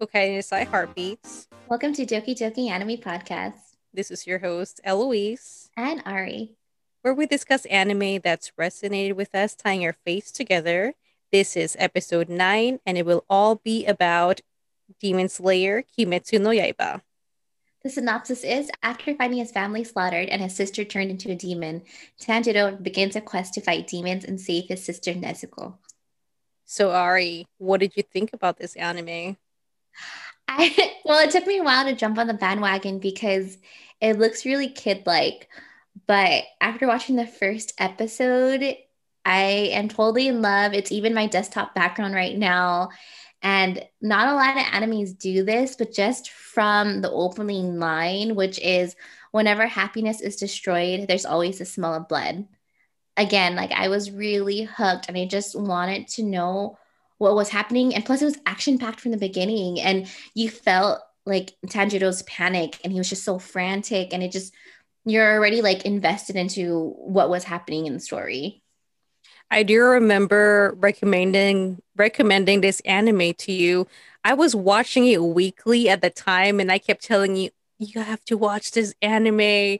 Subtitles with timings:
[0.00, 1.48] Okay, it's I Heartbeats.
[1.68, 3.76] Welcome to Doki Doki Anime Podcast.
[3.94, 6.54] This is your host, Eloise, And Ari.
[7.00, 10.94] where we discuss anime that's resonated with us, tying our faiths together.
[11.32, 14.42] This is episode 9, and it will all be about
[15.00, 17.00] Demon Slayer Kimetsu no Yaiba.
[17.82, 21.82] The synopsis is after finding his family slaughtered and his sister turned into a demon,
[22.20, 25.78] Tanjiro begins a quest to fight demons and save his sister Nezuko.
[26.66, 29.36] So, Ari, what did you think about this anime?
[30.48, 33.58] I well, it took me a while to jump on the bandwagon because
[34.00, 35.48] it looks really kid-like.
[36.06, 38.76] But after watching the first episode,
[39.24, 39.40] I
[39.72, 40.72] am totally in love.
[40.72, 42.90] It's even my desktop background right now.
[43.42, 48.58] And not a lot of animes do this, but just from the opening line, which
[48.60, 48.96] is
[49.32, 52.46] whenever happiness is destroyed, there's always a smell of blood.
[53.16, 56.78] Again, like I was really hooked and I just wanted to know
[57.18, 57.94] what was happening.
[57.94, 59.80] And plus, it was action packed from the beginning.
[59.80, 64.12] And you felt like Tanjiro's panic and he was just so frantic.
[64.12, 64.54] And it just,
[65.04, 68.62] you're already like invested into what was happening in the story.
[69.50, 73.86] I do remember recommending recommending this anime to you.
[74.24, 78.24] I was watching it weekly at the time, and I kept telling you, you have
[78.24, 79.78] to watch this anime.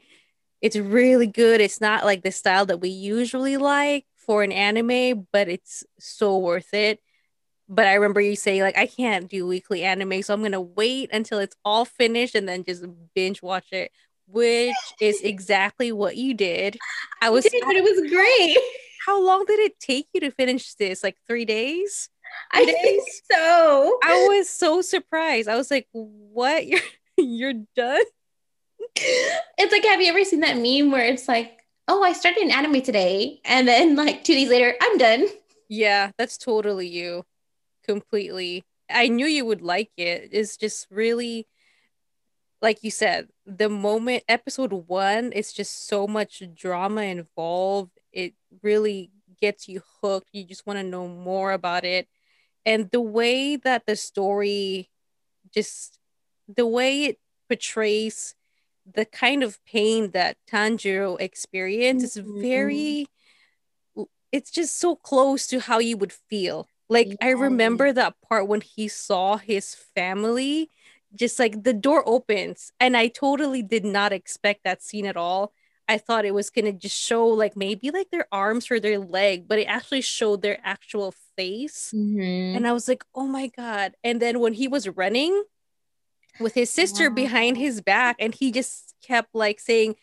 [0.61, 1.61] It's really good.
[1.61, 6.39] It's not like the style that we usually like for an anime, but it's so
[6.39, 7.00] worth it.
[7.69, 11.11] But I remember you saying, like, I can't do weekly anime, so I'm gonna wait
[11.12, 13.91] until it's all finished and then just binge watch it,
[14.27, 16.78] which is exactly what you did.
[17.20, 18.56] I was did, but it was great.
[19.06, 21.03] how long did it take you to finish this?
[21.03, 22.09] Like three days?
[22.53, 23.98] I think so.
[24.03, 25.48] I was so surprised.
[25.48, 26.67] I was like, "What?
[26.67, 26.81] You're
[27.17, 28.03] you're done?"
[28.97, 32.50] It's like, have you ever seen that meme where it's like, "Oh, I started an
[32.50, 35.27] anime today," and then like two days later, I'm done.
[35.69, 37.25] Yeah, that's totally you,
[37.87, 38.65] completely.
[38.91, 40.28] I knew you would like it.
[40.33, 41.47] It's just really,
[42.62, 47.93] like you said, the moment episode one, it's just so much drama involved.
[48.12, 49.10] It really
[49.41, 50.28] gets you hooked.
[50.33, 52.09] You just want to know more about it.
[52.65, 54.91] And the way that the story
[55.55, 55.99] just
[56.49, 57.19] the way it
[57.49, 58.34] portrays
[58.91, 62.37] the kind of pain that Tanjiro experienced Mhm.
[62.37, 63.06] is very
[64.33, 66.69] it's just so close to how you would feel.
[66.88, 70.70] Like I remember that part when he saw his family
[71.14, 75.52] just like the door opens and I totally did not expect that scene at all.
[75.88, 79.47] I thought it was gonna just show like maybe like their arms or their leg,
[79.48, 81.92] but it actually showed their actual face.
[81.94, 82.56] Mhm.
[82.56, 83.94] And I was like, oh my God.
[84.03, 85.44] And then when he was running
[86.41, 89.97] with his sister behind his back, and he just kept like saying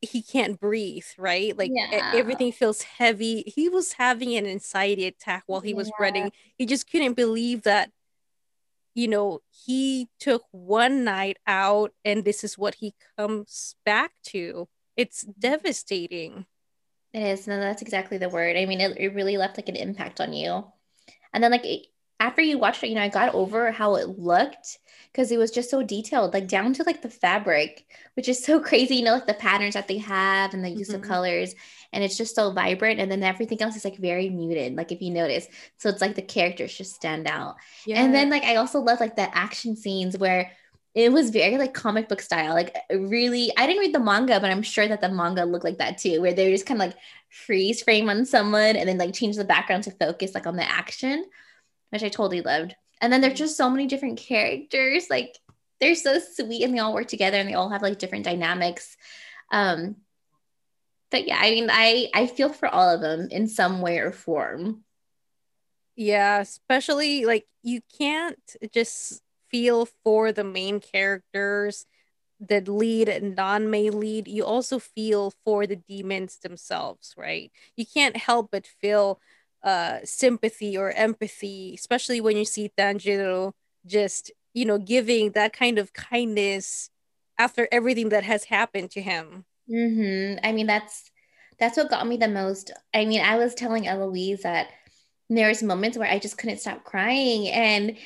[0.00, 1.56] he can't breathe, right?
[1.56, 2.12] Like Yeah.
[2.14, 3.42] everything feels heavy.
[3.46, 6.02] He was having an anxiety attack while he was Yeah.
[6.02, 6.32] running.
[6.56, 7.90] He just couldn't believe that,
[8.94, 14.68] you know, he took one night out and this is what he comes back to.
[14.96, 15.40] It's mm-hmm.
[15.40, 16.46] devastating.
[17.12, 17.46] It is.
[17.46, 18.56] No, that's exactly the word.
[18.56, 20.64] I mean, it, it really left like an impact on you.
[21.32, 21.86] And then like it,
[22.20, 24.78] after you watched it, you know, I got over how it looked
[25.12, 27.84] because it was just so detailed, like down to like the fabric,
[28.14, 30.92] which is so crazy, you know, like the patterns that they have and the use
[30.92, 31.02] of Mhm.
[31.02, 31.54] colors.
[31.92, 33.00] And it's just so vibrant.
[33.00, 35.46] And then everything else is like very muted, like if you notice.
[35.78, 37.56] So it's like the characters just stand out.
[37.94, 40.52] And then like I also love like the action scenes where
[40.94, 42.54] it was very like comic book style.
[42.54, 45.78] Like really, I didn't read the manga, but I'm sure that the manga looked like
[45.78, 46.96] that too, where they were just kind of like
[47.30, 50.68] freeze frame on someone and then like change the background to focus like on the
[50.68, 51.24] action,
[51.90, 52.74] which I totally loved.
[53.00, 55.08] And then there's just so many different characters.
[55.08, 55.36] Like
[55.80, 58.96] they're so sweet and they all work together and they all have like different dynamics.
[59.52, 59.96] Um,
[61.10, 64.12] but yeah, I mean, I I feel for all of them in some way or
[64.12, 64.84] form.
[65.96, 68.38] Yeah, especially like you can't
[68.72, 71.86] just feel for the main characters,
[72.38, 74.28] the lead and non-main lead.
[74.28, 77.50] You also feel for the demons themselves, right?
[77.76, 79.20] You can't help but feel
[79.62, 83.52] uh sympathy or empathy, especially when you see Tanjiro
[83.86, 86.90] just, you know, giving that kind of kindness
[87.38, 89.44] after everything that has happened to him.
[89.68, 91.10] hmm I mean, that's
[91.58, 92.72] that's what got me the most.
[92.94, 94.68] I mean, I was telling Eloise that
[95.30, 97.96] there's moments where I just couldn't stop crying, and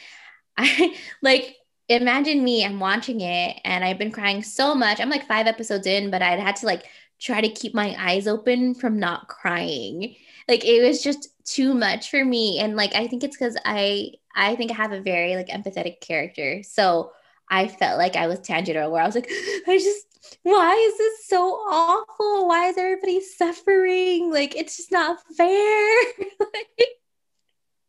[0.56, 1.56] I like
[1.88, 2.64] imagine me.
[2.64, 5.00] I'm watching it, and I've been crying so much.
[5.00, 6.84] I'm like five episodes in, but I'd had to like
[7.20, 10.16] try to keep my eyes open from not crying.
[10.48, 14.12] Like it was just too much for me, and like I think it's because I
[14.34, 17.12] I think I have a very like empathetic character, so
[17.48, 19.28] I felt like I was Tanjiro, where I was like,
[19.68, 20.06] I just
[20.42, 22.48] why is this so awful?
[22.48, 24.30] Why is everybody suffering?
[24.30, 25.96] Like, it's just not fair.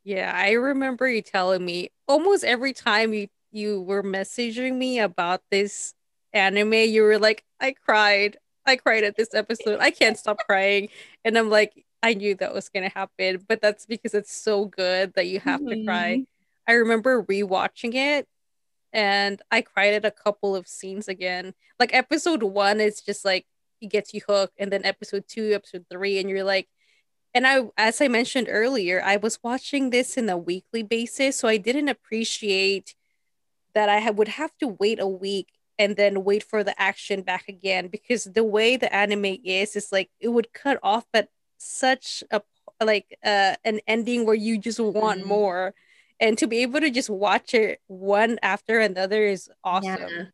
[0.03, 5.41] Yeah, I remember you telling me almost every time you you were messaging me about
[5.51, 5.93] this
[6.33, 8.37] anime, you were like, I cried.
[8.65, 9.79] I cried at this episode.
[9.79, 10.89] I can't stop crying.
[11.23, 15.13] And I'm like, I knew that was gonna happen, but that's because it's so good
[15.15, 15.79] that you have mm-hmm.
[15.79, 16.13] to cry.
[16.17, 16.23] Mm-hmm.
[16.67, 18.27] I remember rewatching it
[18.93, 21.53] and I cried at a couple of scenes again.
[21.79, 23.45] Like episode one is just like
[23.79, 26.69] he gets you hooked, and then episode two, episode three, and you're like,
[27.33, 31.47] and I, as I mentioned earlier, I was watching this in a weekly basis, so
[31.47, 32.95] I didn't appreciate
[33.73, 35.47] that I would have to wait a week
[35.79, 39.91] and then wait for the action back again because the way the anime is is
[39.91, 41.29] like it would cut off at
[41.63, 42.41] such a
[42.81, 45.29] like uh an ending where you just want mm-hmm.
[45.29, 45.73] more
[46.19, 50.25] and to be able to just watch it one after another is awesome yeah.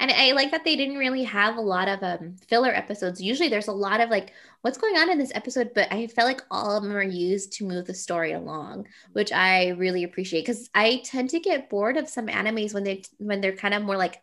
[0.00, 3.20] And I like that they didn't really have a lot of um, filler episodes.
[3.20, 4.32] Usually there's a lot of like,
[4.62, 5.72] what's going on in this episode?
[5.74, 9.32] But I felt like all of them are used to move the story along, which
[9.32, 13.40] I really appreciate because I tend to get bored of some animes when they when
[13.40, 14.22] they're kind of more like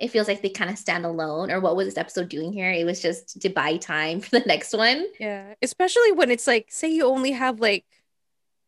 [0.00, 2.70] it feels like they kind of stand alone or what was this episode doing here?
[2.70, 5.06] It was just to buy time for the next one.
[5.18, 7.84] Yeah especially when it's like say you only have like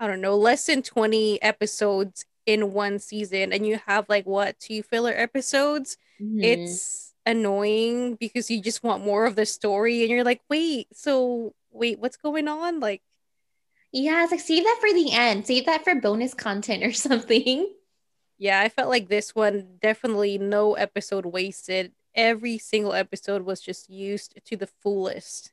[0.00, 4.58] i don't know less than 20 episodes in one season and you have like what
[4.58, 5.96] two filler episodes?
[6.20, 6.40] Mm-hmm.
[6.42, 11.54] it's annoying because you just want more of the story and you're like wait so
[11.70, 12.80] wait what's going on?
[12.80, 13.02] Like
[13.92, 15.46] yeah it's like save that for the end.
[15.46, 17.68] Save that for bonus content or something
[18.42, 23.88] yeah i felt like this one definitely no episode wasted every single episode was just
[23.88, 25.52] used to the fullest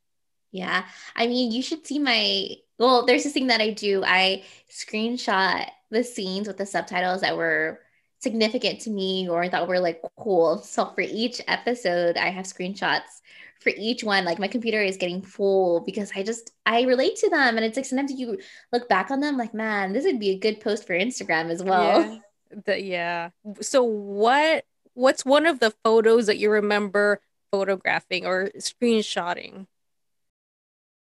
[0.51, 2.49] yeah i mean you should see my
[2.79, 7.37] well there's this thing that i do i screenshot the scenes with the subtitles that
[7.37, 7.79] were
[8.19, 10.57] significant to me or I thought were like cool.
[10.59, 13.21] So for each episode, I have screenshots
[13.61, 14.25] for each one.
[14.25, 17.77] Like my computer is getting full because I just I relate to them, and it's
[17.77, 18.37] like sometimes you
[18.71, 21.63] look back on them like, man, this would be a good post for Instagram as
[21.63, 22.01] well.
[22.01, 22.17] Yeah.
[22.65, 23.29] The, yeah.
[23.61, 29.67] So what what's one of the photos that you remember photographing or screenshotting?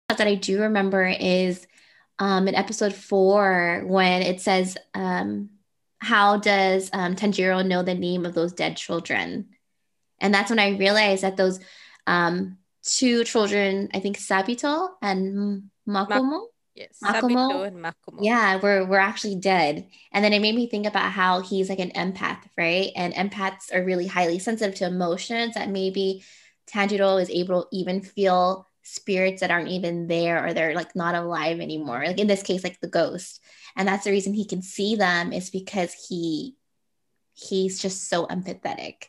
[0.08, 1.66] That I do remember is
[2.18, 5.50] um, in episode four when it says, um,
[5.98, 9.48] How does um, Tanjiro know the name of those dead children?
[10.20, 11.58] And that's when I realized that those
[12.06, 16.46] um, two children, I think Sabito and Makomo.
[16.74, 18.18] Yes, Makomo, and Makomo.
[18.20, 19.86] Yeah, were, were actually dead.
[20.12, 22.90] And then it made me think about how he's like an empath, right?
[22.96, 26.24] And empaths are really highly sensitive to emotions that maybe
[26.66, 31.14] Tanjiro is able to even feel spirits that aren't even there or they're like not
[31.14, 33.40] alive anymore like in this case like the ghost
[33.76, 36.54] and that's the reason he can see them is because he
[37.32, 39.06] he's just so empathetic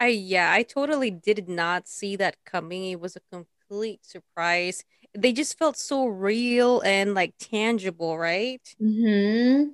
[0.00, 4.82] i yeah i totally did not see that coming it was a complete surprise
[5.14, 9.70] they just felt so real and like tangible right mm-hmm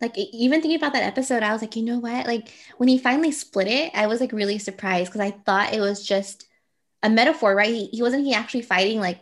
[0.00, 2.98] like even thinking about that episode i was like you know what like when he
[2.98, 6.48] finally split it i was like really surprised because i thought it was just
[7.02, 7.68] a metaphor, right?
[7.68, 9.20] He, he wasn't he actually fighting like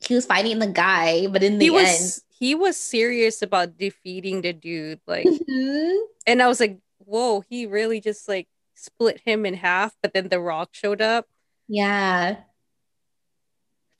[0.00, 3.78] he was fighting the guy, but in the he end, was, he was serious about
[3.78, 5.00] defeating the dude.
[5.06, 5.96] Like, mm-hmm.
[6.26, 9.94] and I was like, whoa, he really just like split him in half.
[10.02, 11.26] But then the Rock showed up.
[11.68, 12.36] Yeah,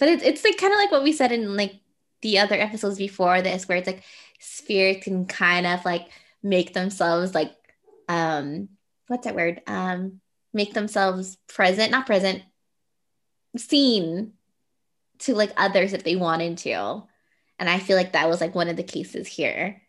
[0.03, 1.79] but it's it's like kind of like what we said in like
[2.23, 4.03] the other episodes before this, where it's like
[4.41, 6.09] spirit can kind of like
[6.43, 7.53] make themselves like
[8.09, 8.69] um
[9.07, 10.21] what's that word um
[10.53, 12.43] make themselves present, not present,
[13.57, 14.33] seen
[15.21, 17.05] to like others if they wanted to.
[17.61, 19.83] And I feel like that was like one of the cases here.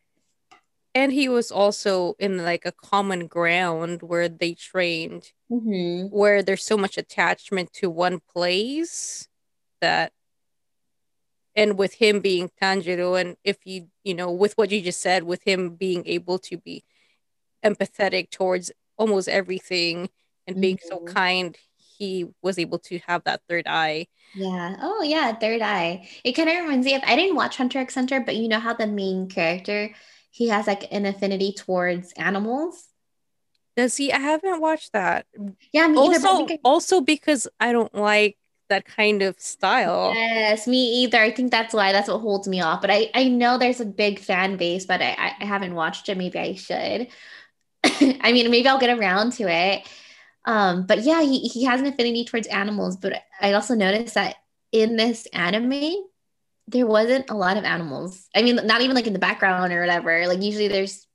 [0.94, 6.16] And he was also in like a common ground where they trained, mm-hmm.
[6.16, 9.28] where there's so much attachment to one place
[9.84, 10.12] that,
[11.56, 15.24] and with him being Tanjiro, and if you, you know, with what you just said,
[15.24, 16.84] with him being able to be
[17.63, 20.10] empathetic towards almost everything
[20.48, 21.06] and being mm-hmm.
[21.06, 24.08] so kind, he was able to have that third eye.
[24.36, 24.78] Yeah.
[24.82, 26.10] Oh, yeah, third eye.
[26.24, 28.60] It kind of reminds me of I didn't watch Hunter x Hunter, but you know
[28.60, 29.94] how the main character
[30.32, 32.88] he has like an affinity towards animals.
[33.78, 34.12] Does he?
[34.12, 35.25] I haven't watched that.
[35.72, 36.58] Yeah, me also, either.
[36.63, 38.38] Also because I don't like
[38.70, 40.13] that kind of style.
[40.13, 41.20] Yes, me either.
[41.20, 42.82] I think that's why that's what holds me off.
[42.82, 46.17] But I I know there's a big fan base, but I I haven't watched it.
[46.17, 47.08] Maybe I should.
[48.22, 49.88] I mean, maybe I'll get around to it.
[50.46, 52.98] Um, but yeah, he, he has an affinity towards animals.
[52.98, 54.36] But I also noticed that
[54.72, 55.93] in this anime,
[56.67, 58.27] there wasn't a lot of animals.
[58.36, 60.27] I mean, not even like in the background or whatever.
[60.27, 61.08] Like usually there's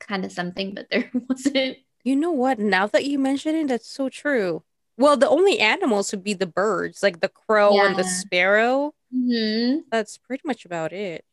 [0.00, 1.78] kind of something, but there wasn't.
[2.02, 2.58] You know what?
[2.58, 4.62] Now that you mention it, that's so true.
[4.96, 7.86] Well, the only animals would be the birds, like the crow yeah.
[7.86, 8.94] and the sparrow.
[9.14, 9.80] Mm-hmm.
[9.90, 11.24] That's pretty much about it.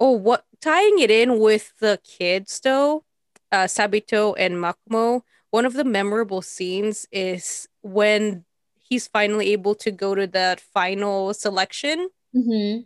[0.00, 3.04] Oh, what tying it in with the kids though,
[3.52, 5.22] uh, Sabito and Makomo.
[5.50, 8.44] One of the memorable scenes is when
[8.80, 12.08] he's finally able to go to that final selection.
[12.34, 12.82] Mm-hmm.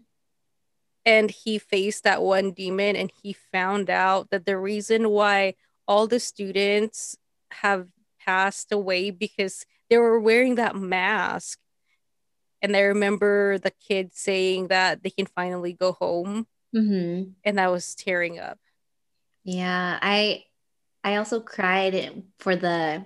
[1.07, 5.55] And he faced that one demon, and he found out that the reason why
[5.87, 7.17] all the students
[7.53, 7.89] have
[8.27, 11.59] passed away because they were wearing that mask.
[12.63, 16.47] And I remember the kid saying that they can finally go home.
[16.75, 17.31] Mm-hmm.
[17.45, 18.59] And I was tearing up.
[19.45, 20.45] Yeah, I
[21.05, 23.05] I also cried for the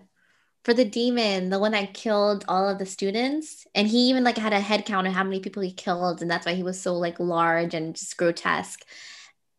[0.64, 3.66] for the demon, the one that killed all of the students.
[3.74, 6.30] And he even like had a head count of how many people he killed, and
[6.30, 8.80] that's why he was so like large and just grotesque.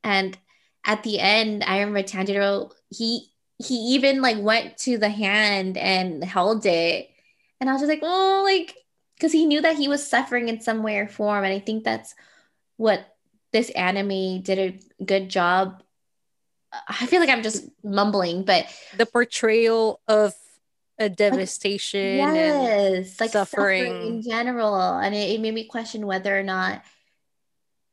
[0.04, 0.38] And
[0.86, 3.31] at the end, I remember Tanjiro, he
[3.66, 7.10] he even like went to the hand and held it.
[7.60, 8.76] And I was just like, oh, like,
[9.16, 11.44] because he knew that he was suffering in some way or form.
[11.44, 12.16] And I think that's
[12.78, 13.06] what
[13.52, 15.84] this anime did a good job.
[16.88, 18.66] I feel like I'm just mumbling, but
[18.96, 20.34] the portrayal of
[20.98, 23.84] a devastation like, yes, like suffering.
[23.84, 24.08] suffering.
[24.08, 24.76] in general.
[24.76, 26.84] And it, it made me question whether or not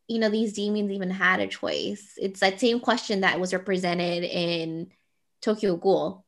[0.09, 2.15] you know these demons even had a choice.
[2.17, 4.91] It's that same question that was represented in
[5.41, 6.25] Tokyo Ghoul.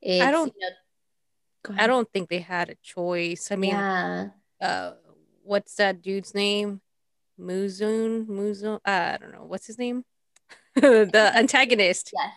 [0.00, 0.52] It's, I don't.
[0.56, 3.50] You know, I don't think they had a choice.
[3.50, 4.28] I mean, yeah.
[4.60, 4.92] uh,
[5.42, 6.80] what's that dude's name?
[7.40, 8.76] Muzun, Muzun.
[8.76, 8.78] Uh,
[9.14, 10.04] I don't know what's his name.
[10.74, 12.12] the antagonist.
[12.14, 12.32] Yes.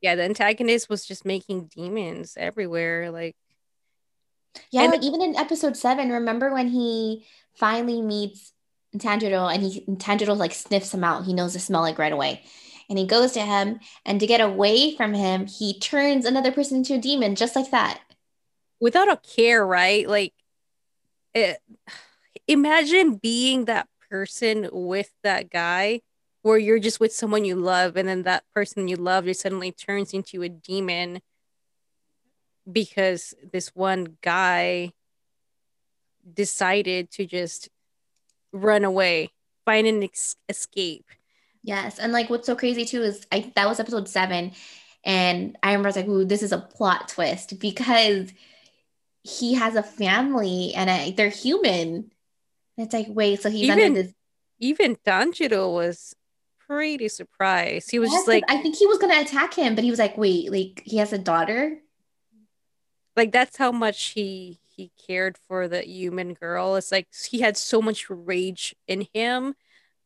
[0.00, 3.10] Yeah, the antagonist was just making demons everywhere.
[3.10, 3.36] Like,
[4.70, 8.52] yeah, and- like even in episode seven, remember when he finally meets
[8.96, 11.24] Tanjiro and he Tanjiro like sniffs him out.
[11.24, 12.44] He knows the smell like right away.
[12.88, 16.78] And he goes to him, and to get away from him, he turns another person
[16.78, 18.00] into a demon just like that.
[18.80, 20.08] Without a care, right?
[20.08, 20.34] Like,
[21.34, 21.58] it,
[22.46, 26.00] imagine being that person with that guy
[26.42, 29.72] where you're just with someone you love, and then that person you love just suddenly
[29.72, 31.20] turns into a demon
[32.70, 34.92] because this one guy
[36.34, 37.68] decided to just
[38.52, 39.30] run away,
[39.64, 41.06] find an ex- escape.
[41.66, 44.52] Yes, and like what's so crazy too is I that was episode seven,
[45.04, 48.32] and I remember I was like, "Ooh, this is a plot twist because
[49.24, 52.12] he has a family and I, they're human."
[52.78, 54.12] And it's like, wait, so he's even, under this.
[54.60, 56.14] Even Tanjiro was
[56.68, 57.90] pretty surprised.
[57.90, 59.98] He was Yes, just like, I think he was gonna attack him, but he was
[59.98, 61.82] like, "Wait, like he has a daughter."
[63.16, 66.76] like that's how much he he cared for the human girl.
[66.76, 69.54] It's like he had so much rage in him,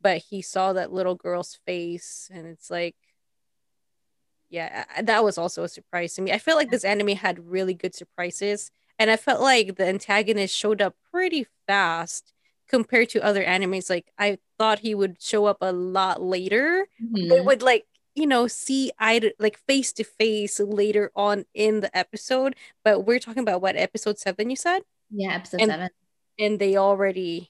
[0.00, 2.96] but he saw that little girl's face, and it's like,
[4.48, 6.32] yeah, that was also a surprise to me.
[6.32, 10.56] I felt like this anime had really good surprises, and I felt like the antagonist
[10.56, 12.32] showed up pretty fast
[12.68, 13.88] compared to other animes.
[13.88, 16.86] Like I thought he would show up a lot later.
[17.02, 17.28] Mhm.
[17.28, 21.80] They would like you know see eye to, like face to face later on in
[21.80, 22.56] the episode.
[22.84, 25.88] But we're talking about what episode seven you said, Yeah, episode And- seven.
[26.40, 27.49] and they already,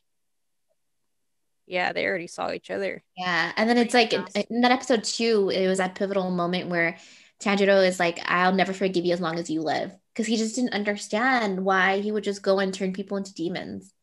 [1.70, 3.02] yeah, they already saw each other.
[3.16, 4.26] Yeah, and then it's like in,
[4.62, 6.98] that episode two, it was that pivotal moment where
[7.40, 10.56] Tanjiro is like, "I'll never forgive you as long as you live," because he just
[10.56, 13.94] didn't understand why he would just go and turn people into demons.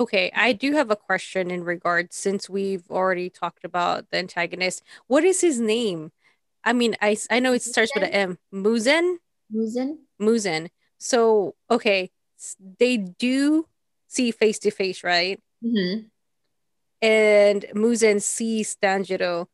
[0.00, 4.82] Okay, I do have a question in regards since we've already talked about the antagonist.
[5.06, 6.12] What is his name?
[6.64, 8.38] I mean, I I know it starts with an M.
[8.52, 9.18] Muzen.
[9.54, 9.98] Muzen?
[10.18, 10.70] Muzen.
[10.98, 12.10] So okay,
[12.80, 13.66] they do
[14.08, 15.38] see face to face, right?
[15.62, 16.06] Mm-hmm.
[17.02, 19.48] And Muzen sees Tanjiro,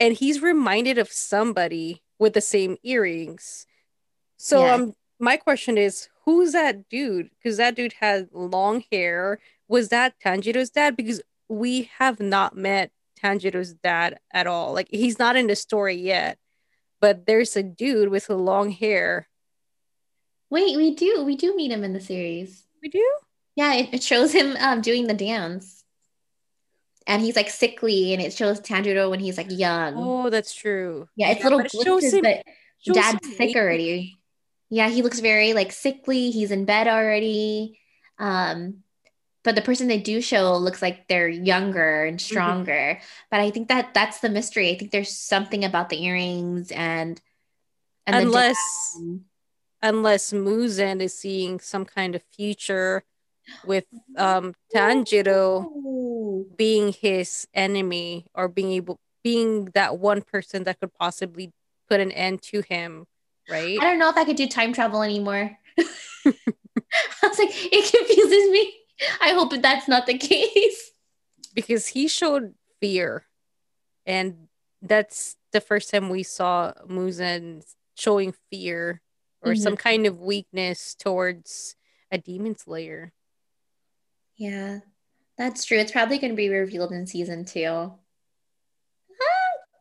[0.00, 3.66] and he's reminded of somebody with the same earrings.
[4.36, 4.74] So Yeah.
[4.74, 7.30] um, my question is, who's that dude?
[7.38, 9.38] Because that dude had long hair.
[9.68, 10.96] Was that Tanjiro's dad?
[10.96, 12.90] Because we have not met
[13.22, 14.74] Tanjiro's dad at all.
[14.74, 16.38] Like he's not in the story yet,
[17.00, 19.28] but there's a dude with long hair.
[20.50, 22.64] Wait, we do we do meet him in the series.
[22.82, 23.04] We do.
[23.56, 25.75] Yeah, it, it shows him um, doing the dance,
[27.06, 29.94] and he's like sickly, and it shows Tanjiro when he's like young.
[29.96, 31.08] Oh, that's true.
[31.16, 32.44] yeah, it's little but it glimpses, him- but
[32.94, 34.16] dad's sick already.
[34.70, 36.30] Yeah, he looks very like sickly.
[36.30, 37.78] He's in bed already.
[38.18, 38.82] Um,
[39.44, 42.24] but the person they do show looks like they're younger and Mm-hmm.
[42.34, 43.00] stronger.
[43.30, 44.70] But I think that that's the mystery.
[44.70, 47.20] I think there's something about the earrings and
[48.08, 48.58] and unless
[49.82, 53.04] unless Muzen is seeing some kind of future
[53.64, 53.84] with
[54.16, 56.46] um Tanjiro Ooh.
[56.56, 61.52] being his enemy or being able being that one person that could possibly
[61.88, 63.06] put an end to him,
[63.50, 63.78] right?
[63.80, 65.58] I don't know if I could do time travel anymore.
[65.78, 66.32] I
[67.24, 68.72] was like, it confuses me.
[69.20, 70.92] I hope that's not the case.
[71.54, 73.24] Because he showed fear.
[74.04, 74.46] And
[74.82, 77.64] that's the first time we saw Muzan
[77.96, 79.00] showing fear
[79.42, 79.62] or mm-hmm.
[79.62, 81.76] some kind of weakness towards
[82.10, 83.12] a demon slayer.
[84.36, 84.80] Yeah,
[85.38, 85.78] that's true.
[85.78, 87.92] It's probably going to be revealed in season two.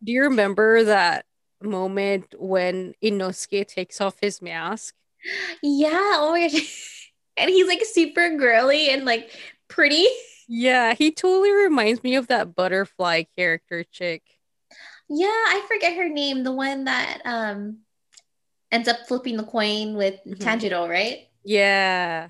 [0.04, 1.26] Do you remember that
[1.62, 4.94] moment when Inosuke takes off his mask?
[5.64, 5.90] Yeah.
[5.94, 7.12] Oh my gosh.
[7.38, 9.32] and he's like super girly and like
[9.68, 10.06] pretty.
[10.48, 14.22] Yeah, he totally reminds me of that butterfly character chick.
[15.10, 16.44] Yeah, I forget her name.
[16.44, 17.80] The one that um
[18.72, 20.44] ends up flipping the coin with mm-hmm.
[20.44, 21.28] Tanjiro, right?
[21.44, 22.30] Yeah.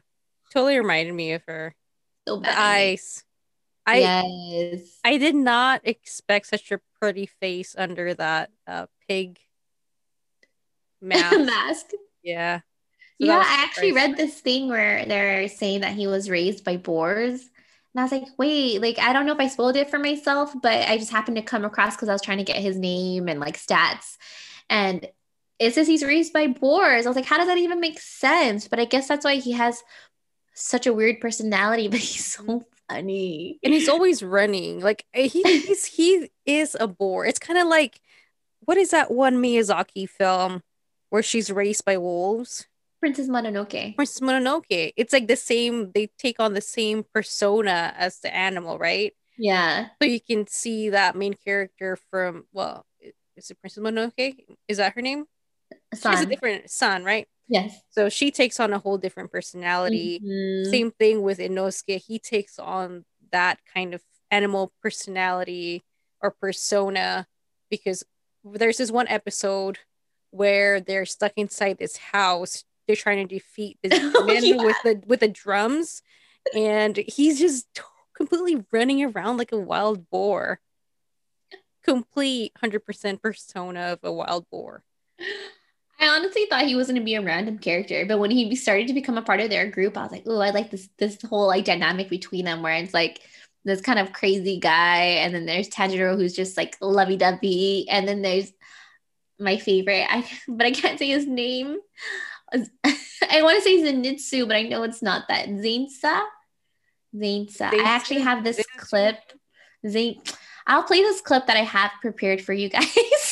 [0.53, 1.75] Totally reminded me of her.
[2.27, 2.55] So bad.
[2.55, 3.23] The eyes.
[3.85, 4.99] I yes.
[5.03, 9.39] I did not expect such a pretty face under that uh, pig
[11.01, 11.37] mask.
[11.45, 11.85] mask.
[12.23, 12.59] Yeah.
[13.21, 16.77] So yeah, I actually read this thing where they're saying that he was raised by
[16.77, 17.41] boars.
[17.93, 20.53] And I was like, wait, like I don't know if I spoiled it for myself,
[20.61, 23.29] but I just happened to come across because I was trying to get his name
[23.29, 24.17] and like stats.
[24.69, 25.07] And
[25.59, 27.05] it says he's raised by boars.
[27.05, 28.67] I was like, how does that even make sense?
[28.67, 29.81] But I guess that's why he has
[30.55, 33.59] such a weird personality, but he's so funny.
[33.63, 34.79] And he's always running.
[34.79, 37.25] Like eh, he he's, he is a boar.
[37.25, 38.01] It's kind of like
[38.61, 40.63] what is that one Miyazaki film
[41.09, 42.67] where she's raised by wolves?
[42.99, 43.95] Princess Mononoke.
[43.95, 44.93] Princess Mononoke.
[44.97, 49.13] It's like the same, they take on the same persona as the animal, right?
[49.37, 49.89] Yeah.
[50.01, 52.85] So you can see that main character from, well,
[53.37, 54.45] is it Princess Mononoke?
[54.67, 55.25] Is that her name?
[55.93, 56.11] Sun.
[56.11, 57.27] She has a different son, right?
[57.47, 57.79] Yes.
[57.89, 60.19] So she takes on a whole different personality.
[60.19, 60.71] Mm-hmm.
[60.71, 62.01] Same thing with Inosuke.
[62.01, 65.83] He takes on that kind of animal personality
[66.21, 67.27] or persona
[67.69, 68.03] because
[68.43, 69.79] there's this one episode
[70.31, 72.63] where they're stuck inside this house.
[72.87, 74.63] They're trying to defeat this oh, man yeah.
[74.63, 76.01] with the with the drums,
[76.53, 77.67] and he's just
[78.15, 80.59] completely running around like a wild boar.
[81.83, 84.83] Complete hundred percent persona of a wild boar.
[86.15, 88.87] I honestly thought he was going to be a random character, but when he started
[88.87, 91.17] to become a part of their group, I was like, "Oh, I like this this
[91.21, 93.19] whole like dynamic between them, where it's like
[93.65, 98.07] this kind of crazy guy, and then there's Tanjiro who's just like lovey dovey, and
[98.07, 98.51] then there's
[99.39, 101.77] my favorite, I but I can't say his name.
[102.53, 105.49] I want to say Zenitsu, but I know it's not that.
[105.49, 106.23] Zainsa,
[107.13, 107.73] Zainsa.
[107.73, 109.17] I actually have this clip.
[109.85, 110.21] Zain.
[110.67, 112.87] I'll play this clip that I have prepared for you guys.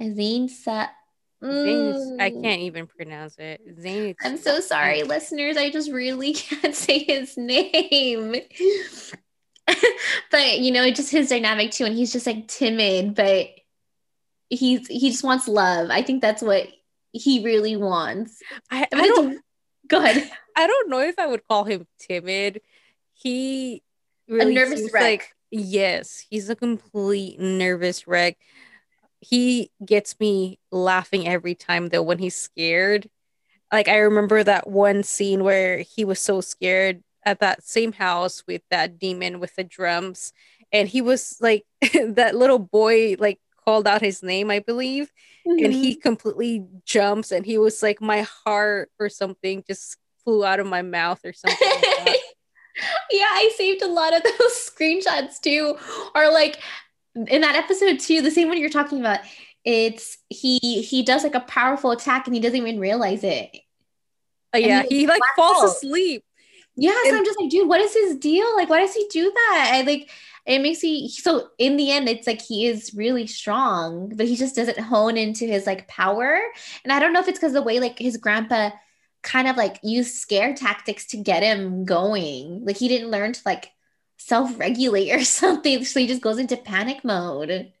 [0.00, 0.88] Zainsa.
[1.42, 2.20] Mm.
[2.20, 3.60] I can't even pronounce it.
[3.78, 4.14] Zain.
[4.22, 5.56] I'm so sorry, listeners.
[5.56, 8.36] I just really can't say his name.
[10.30, 13.48] but you know, just his dynamic too, and he's just like timid, but
[14.48, 15.90] he's he just wants love.
[15.90, 16.68] I think that's what
[17.12, 18.40] he really wants.
[18.70, 19.40] I, I don't
[19.88, 20.30] go ahead.
[20.56, 22.60] I don't know if I would call him timid.
[23.12, 23.82] He
[24.28, 25.02] really a nervous wreck.
[25.02, 28.36] Like, yes, he's a complete nervous wreck.
[29.20, 33.08] He gets me laughing every time though when he's scared.
[33.72, 38.42] Like I remember that one scene where he was so scared at that same house
[38.46, 40.32] with that demon with the drums
[40.72, 41.64] and he was like
[41.94, 45.10] that little boy like called out his name i believe
[45.46, 45.64] mm-hmm.
[45.64, 50.60] and he completely jumps and he was like my heart or something just flew out
[50.60, 51.68] of my mouth or something
[52.04, 52.16] like
[53.10, 55.76] yeah i saved a lot of those screenshots too
[56.14, 56.60] or like
[57.28, 59.20] in that episode too the same one you're talking about
[59.64, 63.56] it's he he does like a powerful attack and he doesn't even realize it
[64.54, 66.24] Oh yeah, he, he like falls asleep.
[66.76, 68.54] Yeah, so and, I'm just like, dude, what is his deal?
[68.56, 69.70] Like, why does he do that?
[69.74, 70.10] I like
[70.46, 74.36] it makes me so in the end, it's like he is really strong, but he
[74.36, 76.40] just doesn't hone into his like power.
[76.84, 78.70] And I don't know if it's because the way like his grandpa
[79.24, 82.64] kind of like used scare tactics to get him going.
[82.64, 83.72] Like he didn't learn to like
[84.18, 85.84] self-regulate or something.
[85.84, 87.72] So he just goes into panic mode.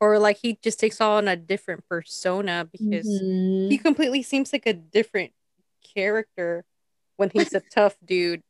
[0.00, 3.70] Or like he just takes on a different persona because mm-hmm.
[3.70, 5.32] he completely seems like a different
[5.94, 6.64] character
[7.16, 8.42] when he's a tough dude.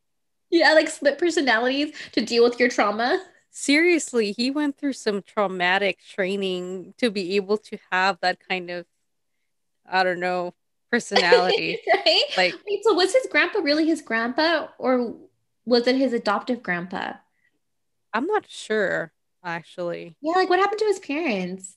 [0.51, 3.23] Yeah, like split personalities to deal with your trauma.
[3.51, 8.87] Seriously, he went through some traumatic training to be able to have that kind of,
[9.89, 10.55] I don't know,
[10.91, 11.79] personality.
[11.95, 12.23] right?
[12.37, 15.15] Like, Wait, so was his grandpa really his grandpa, or
[15.65, 17.15] was it his adoptive grandpa?
[18.13, 19.13] I'm not sure,
[19.45, 20.17] actually.
[20.21, 21.77] Yeah, like what happened to his parents?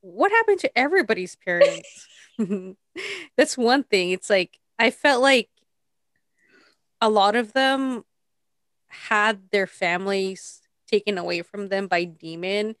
[0.00, 2.08] What happened to everybody's parents?
[3.36, 4.10] That's one thing.
[4.10, 5.48] It's like I felt like
[7.00, 8.04] a lot of them
[8.88, 12.76] had their families taken away from them by demon,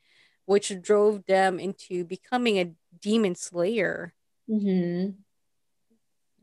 [0.46, 4.14] which drove them into becoming a demon slayer.
[4.48, 5.10] Mm-hmm.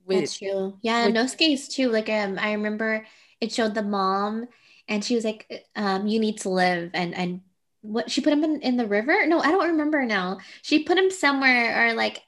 [0.05, 0.77] With, That's true.
[0.81, 1.89] Yeah, with, Nosuke's too.
[1.89, 3.05] Like um, I remember
[3.39, 4.47] it showed the mom
[4.87, 7.41] and she was like, um, you need to live and and
[7.81, 9.25] what she put him in, in the river?
[9.25, 10.39] No, I don't remember now.
[10.61, 12.21] She put him somewhere or like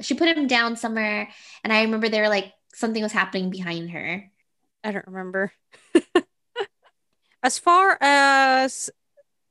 [0.00, 1.28] she put him down somewhere
[1.62, 4.30] and I remember there were like something was happening behind her.
[4.82, 5.52] I don't remember.
[7.42, 8.90] as far as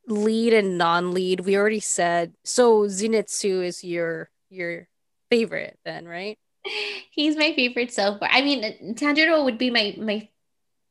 [0.08, 4.88] lead and non-lead, we already said so Zenitsu is your your
[5.30, 6.38] favorite then, right?
[7.12, 8.30] He's my favorite so far.
[8.32, 10.30] I mean, Tanjiro would be my my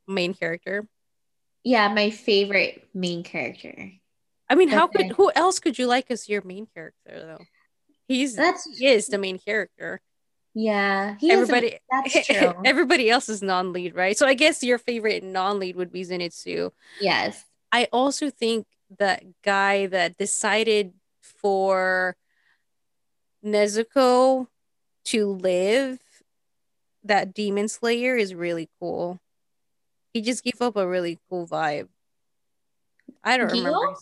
[0.07, 0.87] main character.
[1.65, 3.93] Yeah, my favorite main character.
[4.49, 7.45] I mean, how could who else could you like as your main character though?
[8.09, 10.01] He's that's he is the main character.
[10.55, 11.79] Yeah, everybody.
[11.91, 12.53] that's true.
[12.65, 14.17] Everybody else is non-lead, right?
[14.19, 16.73] So I guess your favorite non-lead would be Zenitsu.
[17.01, 17.43] Yes.
[17.71, 18.67] I also think
[18.99, 22.17] that guy that decided for
[23.43, 24.49] Nezuko
[25.05, 25.99] to live,
[27.05, 29.21] that demon slayer is really cool.
[30.13, 31.89] He just gave up a really cool vibe.
[33.25, 33.57] I don't Gio?
[33.57, 33.95] remember.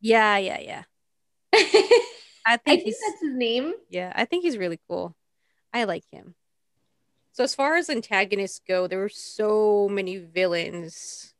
[0.00, 0.82] Yeah, yeah, yeah.
[1.52, 3.74] I think, I think that's his name.
[3.90, 5.14] Yeah, I think he's really cool.
[5.72, 6.34] I like him.
[7.32, 11.34] So as far as antagonists go, there were so many villains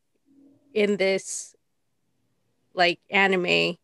[0.74, 1.54] in this
[2.74, 3.78] like anime.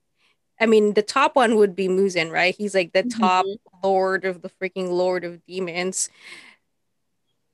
[0.60, 2.54] I mean, the top one would be Muzan, right?
[2.56, 3.86] He's like the top mm-hmm.
[3.86, 6.08] lord of the freaking lord of demons.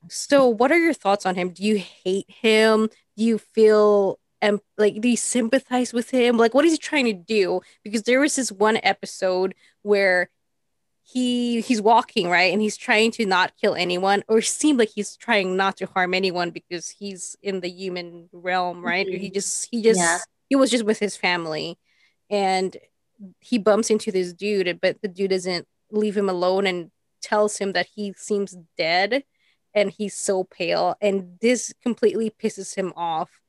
[0.08, 1.50] So, what are your thoughts on him?
[1.50, 2.88] Do you hate him?
[3.16, 6.36] Do you feel and like do you sympathize with him?
[6.36, 7.60] Like, what is he trying to do?
[7.82, 10.30] Because there was this one episode where
[11.10, 15.16] he he's walking right and he's trying to not kill anyone or seem like he's
[15.16, 19.18] trying not to harm anyone because he's in the human realm right mm-hmm.
[19.18, 20.18] he just he just yeah.
[20.50, 21.78] he was just with his family
[22.30, 22.76] and
[23.40, 27.72] he bumps into this dude but the dude doesn't leave him alone and tells him
[27.72, 29.24] that he seems dead
[29.74, 33.40] and he's so pale and this completely pisses him off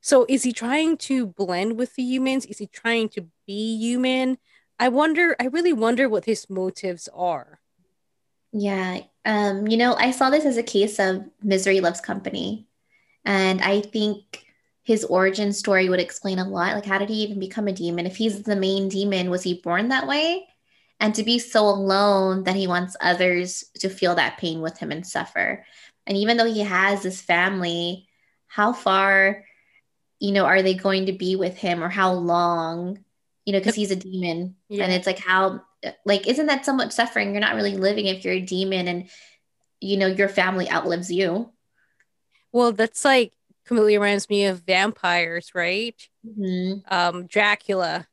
[0.00, 4.38] so is he trying to blend with the humans is he trying to be human
[4.78, 7.60] I wonder, I really wonder what his motives are.
[8.52, 9.00] Yeah.
[9.24, 12.68] Um, you know, I saw this as a case of misery loves company.
[13.24, 14.44] And I think
[14.88, 16.74] his origin story would explain a lot.
[16.74, 18.06] Like, how did he even become a demon?
[18.06, 20.48] If he's the main demon, was he born that way?
[20.98, 24.90] And to be so alone that he wants others to feel that pain with him
[24.90, 25.66] and suffer.
[26.06, 28.08] And even though he has this family,
[28.46, 29.44] how far,
[30.20, 33.04] you know, are they going to be with him or how long?
[33.48, 34.56] you know, because he's a demon.
[34.68, 34.84] Yeah.
[34.84, 35.62] And it's like, how,
[36.04, 37.32] like, isn't that so much suffering?
[37.32, 39.08] You're not really living if you're a demon and,
[39.80, 41.50] you know, your family outlives you.
[42.52, 43.32] Well, that's like
[43.68, 45.96] completely reminds me of vampires, right?
[46.26, 46.80] Mm-hmm.
[46.92, 48.06] Um, Dracula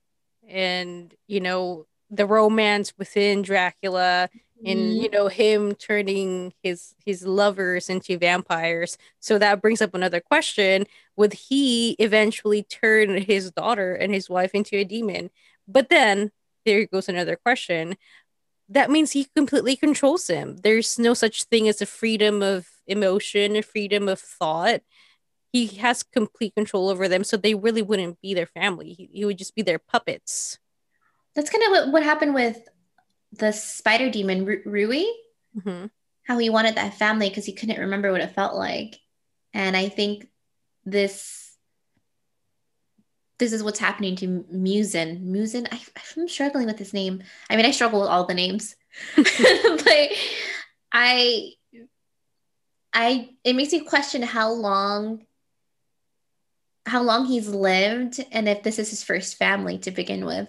[0.48, 4.30] and, you know, the romance within Dracula
[4.64, 5.02] and mm-hmm.
[5.02, 10.86] you know him turning his his lovers into vampires so that brings up another question
[11.16, 15.30] would he eventually turn his daughter and his wife into a demon
[15.68, 16.32] but then
[16.66, 17.96] there goes another question
[18.70, 23.56] that means he completely controls him there's no such thing as a freedom of emotion
[23.56, 24.82] a freedom of thought
[25.56, 29.26] he has complete control over them so they really wouldn't be their family he, he
[29.26, 30.60] would just be their puppets
[31.36, 32.58] that's kind of what, what happened with
[33.32, 35.04] the spider demon Ru- Rui,
[35.58, 35.86] mm-hmm.
[36.24, 39.00] how he wanted that family because he couldn't remember what it felt like,
[39.54, 40.28] and I think
[40.86, 41.42] this
[43.38, 45.26] this is what's happening to Muzan.
[45.26, 45.82] Muzan, I,
[46.16, 47.22] I'm struggling with his name.
[47.50, 48.76] I mean, I struggle with all the names,
[49.16, 50.10] but
[50.92, 51.52] I
[52.94, 55.26] I it makes me question how long
[56.86, 60.48] how long he's lived and if this is his first family to begin with.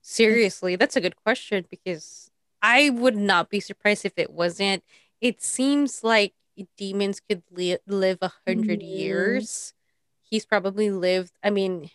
[0.00, 4.82] Seriously, that's a good question because I would not be surprised if it wasn't.
[5.20, 6.34] It seems like
[6.76, 8.88] demons could li- live a 100 mm-hmm.
[8.88, 9.74] years.
[10.22, 11.90] He's probably lived, I mean,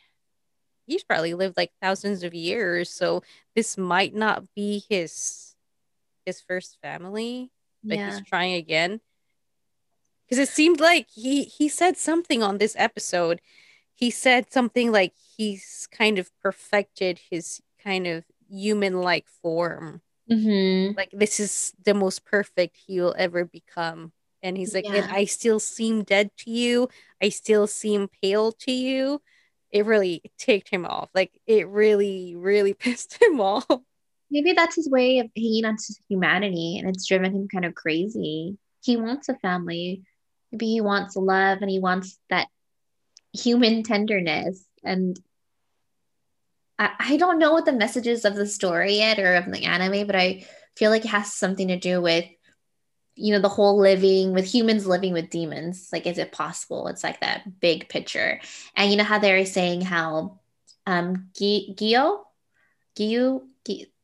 [0.85, 2.89] he's probably lived like thousands of years.
[2.89, 3.23] So
[3.55, 5.55] this might not be his
[6.25, 7.51] his first family
[7.85, 8.09] that yeah.
[8.09, 8.99] he's trying again.
[10.27, 13.41] Because it seemed like he he said something on this episode.
[13.93, 20.01] He said something like he's kind of perfected his kind of human like form.
[20.29, 20.97] Mm-hmm.
[20.97, 24.11] Like this is the most perfect he will ever become.
[24.43, 24.95] And he's like, yeah.
[24.95, 26.89] and I still seem dead to you.
[27.21, 29.21] I still seem pale to you.
[29.71, 31.09] It really ticked him off.
[31.15, 33.67] Like it really, really pissed him off.
[34.29, 37.75] Maybe that's his way of hanging on to humanity and it's driven him kind of
[37.75, 38.57] crazy.
[38.81, 40.03] He wants a family.
[40.51, 42.47] Maybe he wants love and he wants that
[43.33, 44.65] human tenderness.
[44.83, 45.19] And
[46.79, 50.07] I, I don't know what the messages of the story yet or of the anime,
[50.07, 52.25] but I feel like it has something to do with
[53.19, 55.89] you know the whole living with humans living with demons.
[55.91, 56.87] Like is it possible?
[56.87, 58.39] It's like that big picture.
[58.75, 60.39] And you know how they're saying how
[60.85, 62.19] um Gio?
[62.95, 63.41] Gio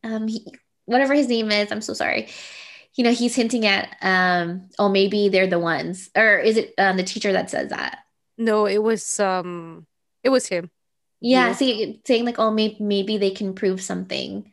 [0.04, 0.48] um he,
[0.86, 1.72] whatever his name is.
[1.72, 2.30] I'm so sorry
[2.96, 6.98] you know he's hinting at um oh maybe they're the ones or is it um,
[6.98, 8.00] the teacher that says that
[8.38, 9.86] no it was um
[10.24, 10.70] it was him
[11.20, 11.54] yeah, yeah.
[11.54, 14.52] see saying like oh maybe maybe they can prove something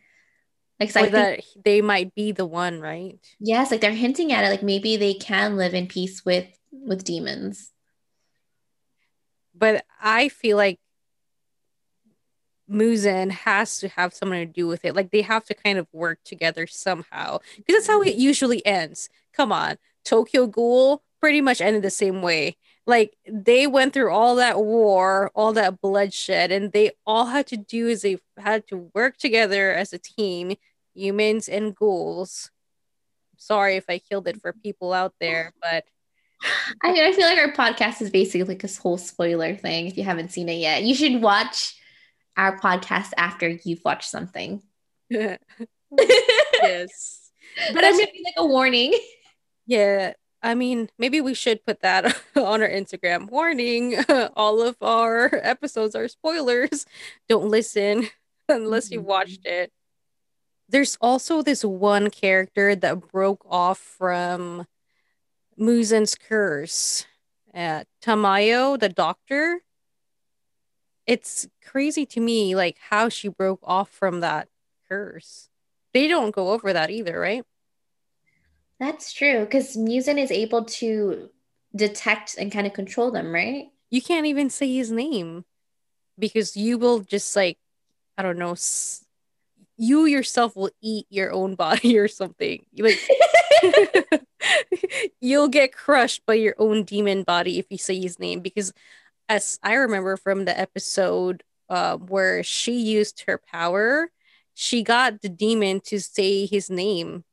[0.81, 3.18] like so that think, they might be the one, right?
[3.38, 4.48] Yes, like they're hinting at it.
[4.48, 7.70] Like maybe they can live in peace with with demons.
[9.55, 10.81] But I feel like
[12.70, 14.94] Muzan has to have something to do with it.
[14.94, 17.38] Like they have to kind of work together somehow.
[17.56, 19.09] Because that's how it usually ends.
[19.33, 19.76] Come on.
[20.04, 22.56] Tokyo Ghoul pretty much ended the same way.
[22.87, 27.56] Like they went through all that war, all that bloodshed, and they all had to
[27.56, 30.56] do is they had to work together as a team
[30.94, 32.50] humans and ghouls.
[33.37, 35.85] Sorry if I killed it for people out there, but
[36.83, 39.87] I, I feel like our podcast is basically like this whole spoiler thing.
[39.87, 41.79] If you haven't seen it yet, you should watch
[42.40, 44.62] our podcast after you've watched something.
[45.11, 45.38] yes,
[47.72, 48.98] but I mean, like a warning.
[49.66, 53.29] Yeah, I mean, maybe we should put that on our Instagram.
[53.29, 53.96] Warning:
[54.37, 56.87] all of our episodes are spoilers.
[57.29, 58.09] Don't listen
[58.48, 58.94] unless mm-hmm.
[58.94, 59.70] you've watched it
[60.70, 64.66] there's also this one character that broke off from
[65.59, 67.07] Muzan's curse.
[67.53, 69.61] Uh, Tamayo, the doctor.
[71.11, 74.46] It's crazy to me, like how she broke off from that
[74.88, 75.49] curse.
[75.92, 77.42] They don't go over that either, right?
[78.79, 81.29] That's true, because Muzan is able to
[81.75, 83.73] detect and kind of control them, right?
[83.90, 85.44] You can't even say his name
[86.16, 87.59] because you will just like,
[88.16, 89.05] I don't know, s-
[89.77, 92.64] you yourself will eat your own body or something.
[92.79, 93.01] Like
[95.20, 98.73] you'll get crushed by your own demon body if you say his name because
[99.30, 104.10] as I remember from the episode uh, where she used her power,
[104.54, 107.24] she got the demon to say his name.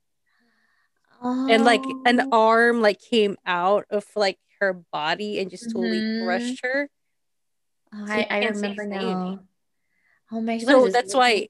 [1.21, 1.47] Oh.
[1.49, 2.29] And like an oh.
[2.31, 6.25] arm like came out of like her body and just totally mm-hmm.
[6.25, 6.89] crushed her.
[7.91, 9.39] Oh, so I, I remember now.
[10.31, 10.67] Oh my god.
[10.67, 11.49] So that's why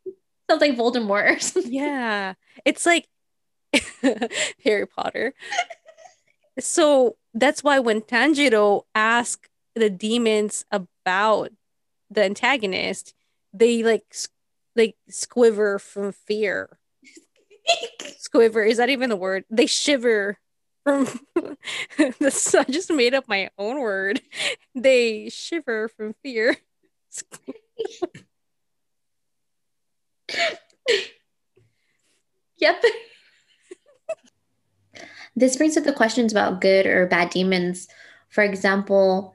[0.49, 1.65] Sounds like Voldemort.
[1.69, 2.35] Yeah.
[2.63, 3.09] It's like
[4.63, 5.33] Harry Potter.
[6.57, 11.51] so that's why when Tanjiro asked the demons about
[12.09, 13.13] the antagonist,
[13.53, 14.05] they like
[14.75, 16.77] like squiver from fear.
[18.01, 19.45] squiver is that even the word?
[19.49, 20.37] They shiver
[20.83, 21.07] from
[22.19, 22.55] this.
[22.55, 24.21] I just made up my own word.
[24.73, 26.55] They shiver from fear.
[32.57, 32.83] yep.
[35.35, 37.87] this brings up the questions about good or bad demons.
[38.29, 39.33] For example,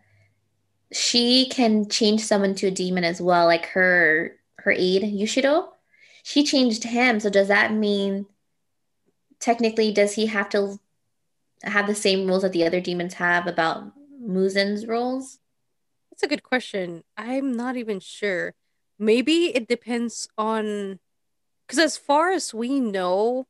[0.92, 5.68] she can change someone to a demon as well, like her her aide Yushido.
[6.22, 8.26] She changed him, so does that mean
[9.40, 10.78] technically does he have to
[11.64, 15.38] have the same rules that the other demons have about Muzan's rules?
[16.10, 17.04] That's a good question.
[17.16, 18.54] I'm not even sure.
[18.98, 21.00] Maybe it depends on
[21.66, 23.46] because as far as we know,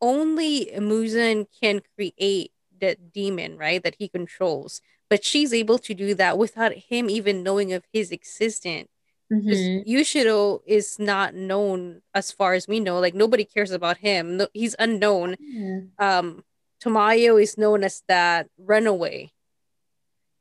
[0.00, 3.82] only Muzan can create that demon, right?
[3.82, 4.80] That he controls.
[5.10, 8.88] But she's able to do that without him even knowing of his existence.
[9.32, 9.88] Mm-hmm.
[9.88, 12.98] Yushido is not known as far as we know.
[12.98, 14.38] Like nobody cares about him.
[14.38, 15.36] No, he's unknown.
[15.36, 16.04] Mm-hmm.
[16.04, 16.44] Um,
[16.82, 19.32] Tamayo is known as that runaway.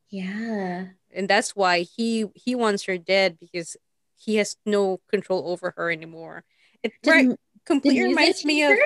[0.09, 0.85] Yeah.
[1.13, 3.75] And that's why he he wants her dead because
[4.15, 6.43] he has no control over her anymore.
[6.83, 8.77] It did, right, completely reminds me of.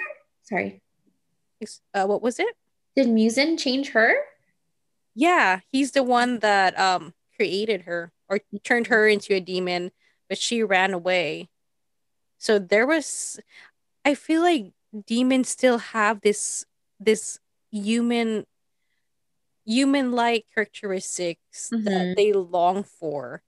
[0.43, 0.81] Sorry.
[1.93, 2.55] Uh, what was it?
[2.95, 4.15] Did Muzan change her?
[5.15, 9.91] Yeah, he's the one that um created her or turned her into a demon,
[10.30, 11.49] but she ran away.
[12.38, 13.39] So there was,
[14.06, 14.73] I feel like
[15.06, 16.65] demons still have this
[16.99, 17.39] this
[17.71, 18.45] human
[19.65, 21.86] human like characteristics mm-hmm.
[21.86, 23.41] that they long for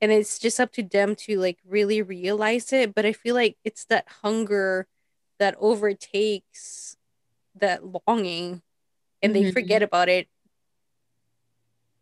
[0.00, 3.56] and it's just up to them to like really realize it but i feel like
[3.64, 4.86] it's that hunger
[5.38, 6.96] that overtakes
[7.60, 8.62] that longing
[9.22, 9.44] and mm-hmm.
[9.44, 10.28] they forget about it.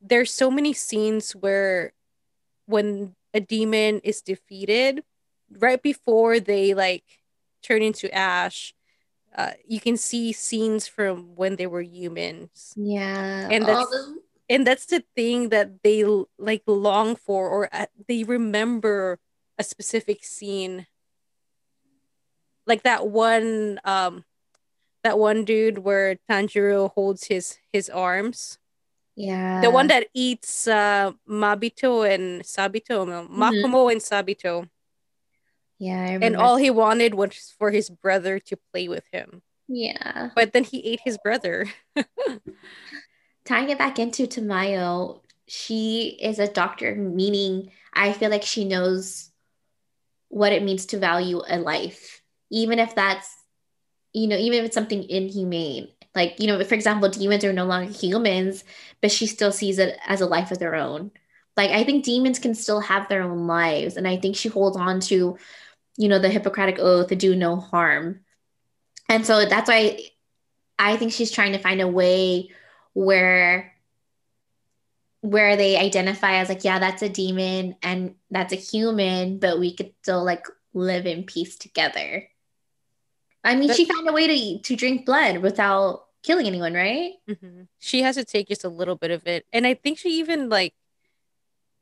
[0.01, 1.93] There's so many scenes where
[2.67, 5.03] when a demon is defeated
[5.59, 7.05] right before they like
[7.63, 8.75] turn into ash
[9.35, 12.73] uh, you can see scenes from when they were humans.
[12.77, 13.49] Yeah.
[13.51, 13.97] And that's
[14.49, 16.05] and that's the thing that they
[16.39, 19.19] like long for or uh, they remember
[19.59, 20.87] a specific scene.
[22.67, 24.25] Like that one um
[25.05, 28.59] that one dude where Tanjiro holds his his arms.
[29.17, 29.61] Yeah.
[29.61, 33.41] The one that eats uh, Mabito and Sabito, mm-hmm.
[33.41, 34.69] Makomo and Sabito.
[35.79, 39.43] Yeah, and all he wanted was for his brother to play with him.
[39.69, 40.31] Yeah.
[40.35, 41.67] But then he ate his brother.
[43.45, 49.31] Tying it back into Tamayo, she is a doctor, meaning I feel like she knows
[50.29, 53.29] what it means to value a life, even if that's,
[54.15, 55.89] you know, even if it's something inhumane.
[56.15, 58.65] Like, you know, for example, demons are no longer humans,
[59.03, 61.11] but she still sees it as a life of their own.
[61.57, 63.97] Like, I think demons can still have their own lives.
[63.97, 65.37] And I think she holds on to,
[65.97, 68.21] you know, the Hippocratic Oath to do no harm.
[69.09, 69.99] And so that's why
[70.79, 72.51] I think she's trying to find a way
[72.93, 73.73] where
[75.21, 79.75] where they identify as like yeah that's a demon and that's a human but we
[79.75, 82.29] could still like live in peace together
[83.45, 87.13] i mean she found a way to to drink blood without killing anyone right?
[87.29, 87.63] Mm-hmm.
[87.79, 89.47] she has to take just a little bit of it.
[89.53, 90.75] And i think she even like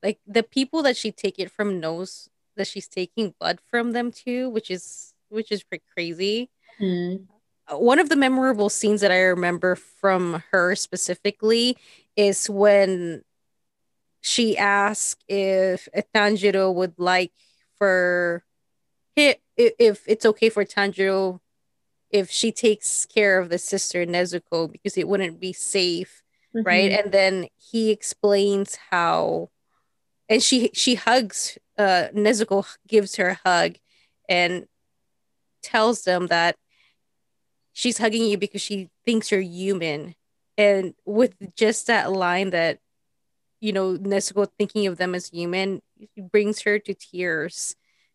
[0.02, 4.10] like the people that she take it from knows that she's taking blood from them
[4.10, 6.50] too which is which is pretty crazy.
[6.80, 7.26] Mm
[7.70, 11.76] one of the memorable scenes that I remember from her specifically
[12.16, 13.22] is when
[14.20, 17.32] she asked if Tanjiro would like
[17.76, 18.44] for
[19.16, 21.40] if it's okay for Tanjiro
[22.12, 26.22] if she takes care of the sister Nezuko because it wouldn't be safe,
[26.54, 26.66] mm-hmm.
[26.66, 26.92] right?
[26.92, 29.50] And then he explains how,
[30.28, 33.76] and she she hugs uh Nezuko gives her a hug
[34.28, 34.66] and
[35.62, 36.56] tells them that
[37.72, 40.14] she's hugging you because she thinks you're human.
[40.58, 42.78] And with just that line that,
[43.60, 45.80] you know, Nezuko thinking of them as human
[46.30, 47.74] brings her to tears.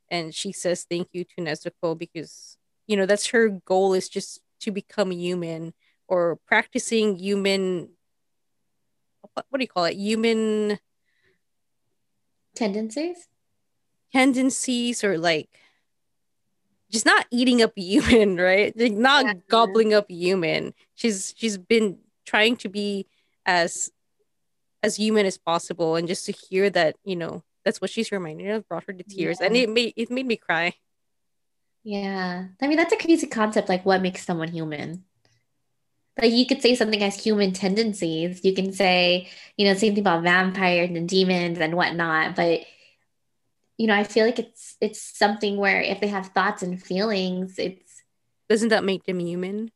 [0.09, 2.56] And she says thank you to Nezuko because,
[2.87, 5.73] you know, that's her goal is just to become human
[6.07, 7.89] or practicing human
[9.37, 9.95] what, what do you call it?
[9.95, 10.79] Human
[12.55, 13.27] tendencies?
[14.11, 15.49] Tendencies or like
[16.91, 18.73] just not eating up human, right?
[18.75, 19.33] Like not yeah.
[19.47, 20.73] gobbling up human.
[20.95, 23.05] She's she's been trying to be
[23.45, 23.91] as
[24.83, 28.49] as human as possible, and just to hear that, you know, that's what she's reminded
[28.49, 29.47] of brought her to tears, yeah.
[29.47, 30.73] and it made it made me cry.
[31.87, 33.69] Yeah, I mean that's a crazy concept.
[33.69, 35.05] Like, what makes someone human?
[36.21, 38.43] Like you could say something as human tendencies.
[38.43, 42.61] You can say, you know, same thing about vampires and demons and whatnot, but
[43.77, 47.57] you know, I feel like it's it's something where if they have thoughts and feelings,
[47.57, 48.03] it's
[48.49, 49.71] doesn't that make them human?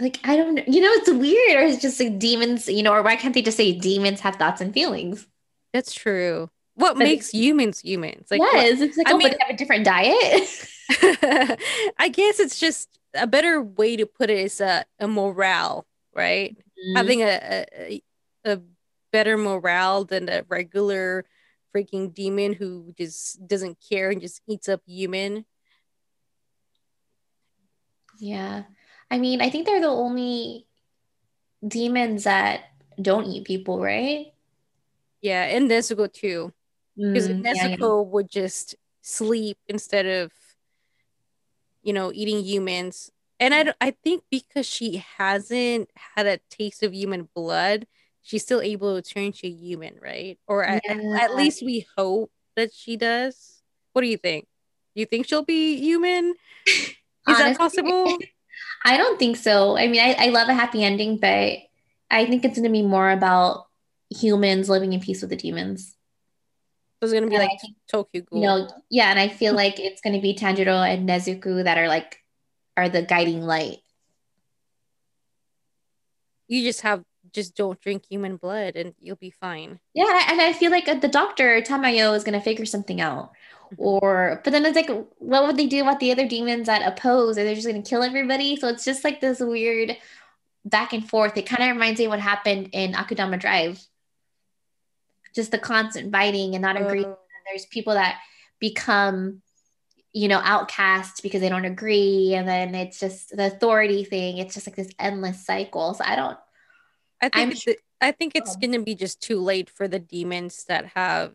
[0.00, 2.92] Like I don't know, you know, it's weird, or it's just like demons, you know,
[2.92, 5.28] or why can't they just say demons have thoughts and feelings?
[5.72, 6.50] That's true.
[6.74, 8.28] What but makes humans humans?
[8.30, 8.88] Like yes, what?
[8.88, 10.66] it's like I oh, mean, have a different diet.
[11.98, 16.56] I guess it's just a better way to put it is a, a morale, right?
[16.56, 16.96] Mm-hmm.
[16.96, 18.02] Having a, a
[18.44, 18.60] a
[19.12, 21.24] better morale than a regular
[21.74, 25.44] freaking demon who just doesn't care and just eats up human.
[28.18, 28.64] Yeah.
[29.10, 30.66] I mean, I think they're the only
[31.66, 32.64] demons that
[33.00, 34.26] don't eat people, right?
[35.20, 36.52] Yeah, and Nezuko too.
[37.00, 38.10] Because mm, Nezuko yeah, yeah.
[38.12, 40.32] would just sleep instead of,
[41.82, 43.10] you know, eating humans.
[43.38, 47.86] And I, I think because she hasn't had a taste of human blood,
[48.22, 50.38] she's still able to turn to human, right?
[50.46, 51.18] Or at, yeah.
[51.22, 53.62] at least we hope that she does.
[53.92, 54.46] What do you think?
[54.94, 56.34] You think she'll be human?
[56.66, 56.94] Is
[57.26, 58.18] Honestly, that possible?
[58.84, 59.76] I don't think so.
[59.76, 61.58] I mean, I, I love a happy ending, but
[62.10, 63.66] I think it's going to be more about
[64.10, 65.96] humans living in peace with the demons.
[67.02, 68.40] It's going to be and like think, Tokyo Ghoul.
[68.40, 71.78] You know, yeah, and I feel like it's going to be Tanjiro and Nezuko that
[71.78, 72.18] are like
[72.76, 73.78] are the guiding light.
[76.48, 79.78] You just have just don't drink human blood and you'll be fine.
[79.94, 83.32] Yeah, and I feel like the doctor Tamayo is gonna figure something out.
[83.72, 83.74] Mm-hmm.
[83.78, 87.38] Or but then it's like what would they do about the other demons that oppose?
[87.38, 88.56] Are they just gonna kill everybody?
[88.56, 89.96] So it's just like this weird
[90.64, 91.36] back and forth.
[91.36, 93.80] It kind of reminds me of what happened in Akudama Drive.
[95.34, 97.06] Just the constant fighting and not agreeing.
[97.06, 97.18] Oh.
[97.46, 98.18] There's people that
[98.60, 99.42] become
[100.12, 104.54] you know outcast because they don't agree and then it's just the authority thing it's
[104.54, 106.36] just like this endless cycle so i don't
[107.20, 110.64] I think it's, I think it's going to be just too late for the demons
[110.64, 111.34] that have,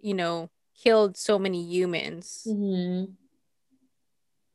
[0.00, 0.50] you know,
[0.82, 2.46] killed so many humans.
[2.46, 3.12] Mm-hmm.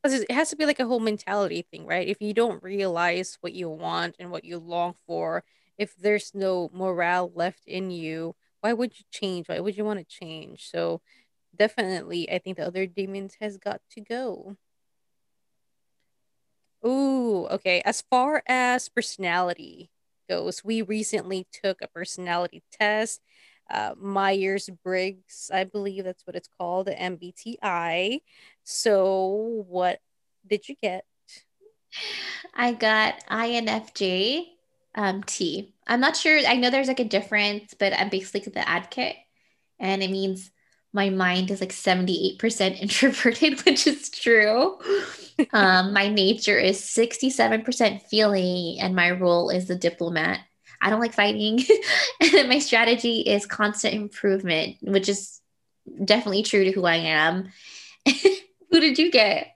[0.02, 2.08] Because it has to be like a whole mentality thing, right?
[2.08, 5.44] If you don't realize what you want and what you long for,
[5.78, 9.50] if there's no morale left in you, why would you change?
[9.50, 10.70] Why would you want to change?
[10.70, 11.02] So
[11.56, 14.58] definitely, I think the other demons has got to go.
[16.86, 17.82] Ooh, okay.
[17.86, 19.90] As far as personality
[20.30, 23.22] goes, we recently took a personality test,
[23.70, 28.20] uh, Myers Briggs, I believe that's what it's called, the MBTI.
[28.64, 30.00] So, what
[30.46, 31.06] did you get?
[32.54, 34.53] I got INFJ
[34.96, 35.74] um, T.
[35.88, 36.38] I'm not sure.
[36.38, 39.16] I know there's like a difference, but I'm basically the advocate,
[39.80, 40.52] and it means
[40.94, 44.78] my mind is like 78% introverted, which is true.
[45.54, 50.40] um, my nature is 67% feeling, and my role is the diplomat.
[50.80, 51.62] I don't like fighting.
[52.36, 55.40] and my strategy is constant improvement, which is
[56.04, 57.50] definitely true to who I am.
[58.06, 59.48] who did you get?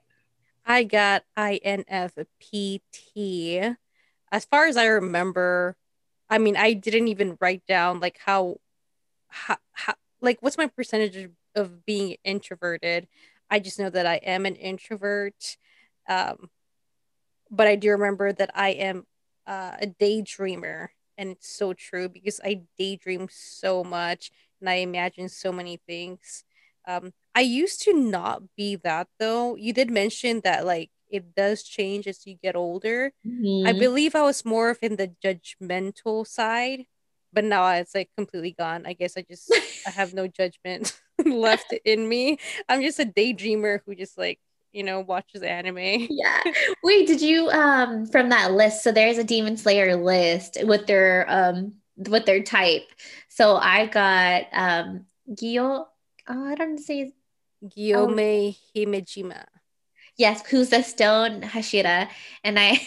[0.66, 2.16] I got INFPT.
[4.30, 5.76] As far as I remember,
[6.30, 8.56] I mean, I didn't even write down like how,
[9.28, 13.08] how, how like what's my percentage of being introverted.
[13.50, 15.56] I just know that I am an introvert.
[16.08, 16.50] Um,
[17.50, 19.06] but I do remember that I am
[19.46, 25.28] uh, a daydreamer, and it's so true because I daydream so much and I imagine
[25.28, 26.44] so many things.
[26.86, 29.56] Um, I used to not be that though.
[29.56, 33.12] You did mention that like it does change as you get older.
[33.26, 33.66] Mm-hmm.
[33.66, 36.84] I believe I was more of in the judgmental side,
[37.32, 38.86] but now it's like completely gone.
[38.86, 39.52] I guess I just
[39.86, 42.38] I have no judgment left in me.
[42.68, 44.38] I'm just a daydreamer who just like
[44.72, 46.06] you know watches anime.
[46.10, 46.42] yeah.
[46.82, 48.82] Wait, did you um from that list?
[48.82, 52.86] So there's a Demon Slayer list with their um with their type.
[53.28, 55.86] So I got um Gyo.
[56.30, 57.12] Oh, I don't say
[57.64, 58.78] Gyome oh.
[58.78, 59.44] Himejima.
[60.18, 62.08] Yes, who's the stone Hashira,
[62.44, 62.80] and I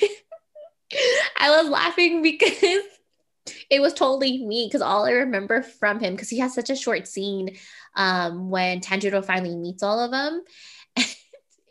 [1.37, 2.61] I was laughing because
[3.69, 6.75] it was totally me because all I remember from him because he has such a
[6.75, 7.57] short scene
[7.95, 10.43] um, when Tanjiro finally meets all of them.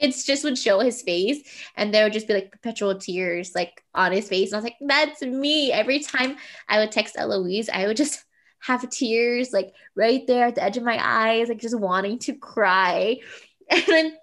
[0.00, 1.42] it's just would show his face
[1.76, 4.50] and there would just be like perpetual tears like on his face.
[4.50, 5.72] And I was like, that's me.
[5.72, 6.36] Every time
[6.68, 8.24] I would text Eloise, I would just
[8.62, 12.34] have tears like right there at the edge of my eyes, like just wanting to
[12.34, 13.18] cry.
[13.72, 14.16] And then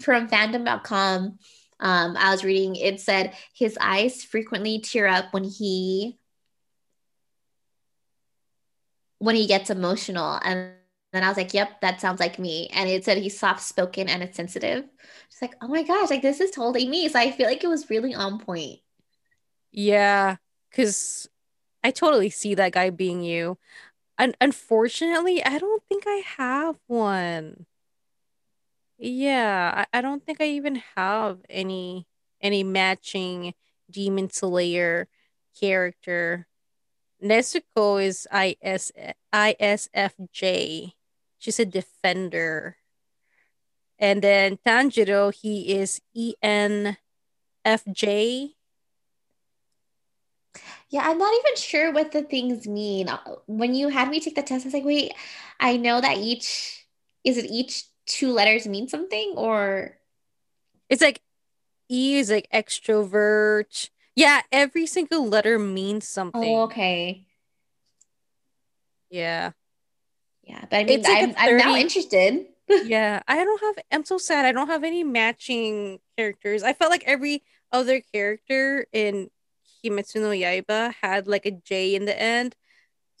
[0.00, 1.38] from fandom.com,
[1.80, 6.18] um, I was reading, it said his eyes frequently tear up when he
[9.18, 10.40] when he gets emotional.
[10.42, 10.72] And
[11.12, 12.70] then I was like, yep, that sounds like me.
[12.72, 14.84] And it said he's soft spoken and it's sensitive.
[15.30, 17.08] It's like, oh my gosh, like this is totally me.
[17.08, 18.80] So I feel like it was really on point.
[19.72, 20.36] Yeah.
[20.74, 21.28] Cause
[21.82, 23.58] I totally see that guy being you.
[24.18, 27.66] And unfortunately, I don't think I have one.
[29.02, 32.06] Yeah, I, I don't think I even have any
[32.42, 33.54] any matching
[33.90, 35.08] Demon Slayer
[35.58, 36.46] character.
[37.24, 38.92] Nezuko is IS
[39.32, 40.92] ISFJ.
[41.38, 42.76] She's a defender.
[43.98, 46.96] And then Tanjiro, he is ENFJ.
[50.90, 53.08] Yeah, I'm not even sure what the things mean.
[53.46, 55.12] When you had me take the test, I was like, wait,
[55.58, 56.84] I know that each
[57.24, 59.96] is it each two letters mean something or
[60.88, 61.22] it's like
[61.88, 63.90] E is like extrovert.
[64.16, 66.42] Yeah, every single letter means something.
[66.42, 67.26] Oh, okay.
[69.08, 69.52] Yeah.
[70.42, 71.38] Yeah, but I mean, like I'm, 30...
[71.38, 72.46] I'm now interested.
[72.84, 73.84] yeah, I don't have.
[73.92, 74.44] I'm so sad.
[74.44, 76.62] I don't have any matching characters.
[76.62, 79.30] I felt like every other character in
[79.84, 82.56] Kimetsu no Yaiba had like a J in the end.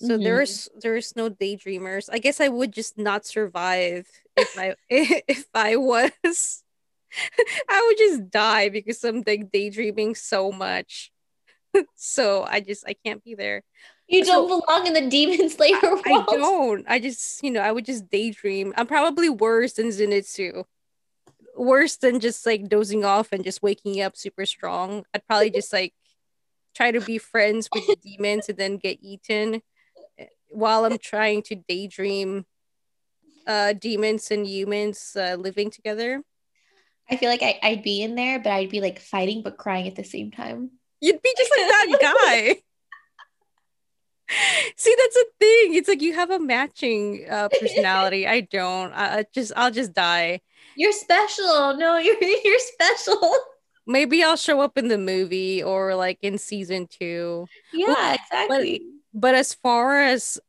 [0.00, 0.24] So mm-hmm.
[0.24, 2.08] there's there's no daydreamers.
[2.10, 6.64] I guess I would just not survive if I if I was.
[7.68, 11.12] I would just die because I'm like daydreaming so much.
[11.96, 13.62] so I just I can't be there.
[14.08, 16.02] You don't so, belong in the Demon Slayer world.
[16.06, 16.84] I, I don't.
[16.88, 18.72] I just you know I would just daydream.
[18.76, 20.64] I'm probably worse than Zenitsu.
[21.56, 25.04] Worse than just like dozing off and just waking up super strong.
[25.12, 25.92] I'd probably just like
[26.74, 29.60] try to be friends with the demons and then get eaten
[30.50, 32.46] while I'm trying to daydream
[33.46, 36.22] uh demons and humans uh, living together.
[37.10, 39.88] I feel like I, I'd be in there, but I'd be like fighting but crying
[39.88, 40.70] at the same time.
[41.00, 42.62] You'd be just like that guy.
[44.76, 45.74] See, that's a thing.
[45.74, 48.28] It's like you have a matching uh, personality.
[48.28, 48.92] I don't.
[48.92, 50.40] I, I just, I'll just die.
[50.76, 51.76] You're special.
[51.76, 53.34] No, you're you're special.
[53.86, 57.46] Maybe I'll show up in the movie or like in season two.
[57.72, 58.82] Yeah, exactly.
[59.12, 60.40] But, as far as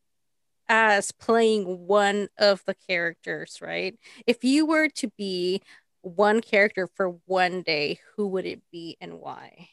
[0.70, 4.00] as playing one of the characters, right?
[4.26, 5.62] If you were to be
[6.02, 9.68] one character for one day, who would it be and why?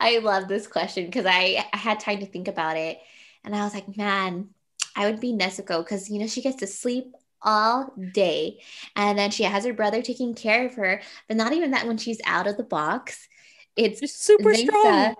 [0.00, 2.98] I love this question because I, I had time to think about it.
[3.44, 4.48] And I was like, man,
[4.96, 8.60] I would be Nezuko because, you know, she gets to sleep all day.
[8.96, 11.02] And then she has her brother taking care of her.
[11.28, 13.28] But not even that when she's out of the box,
[13.76, 15.14] it's She's super strong.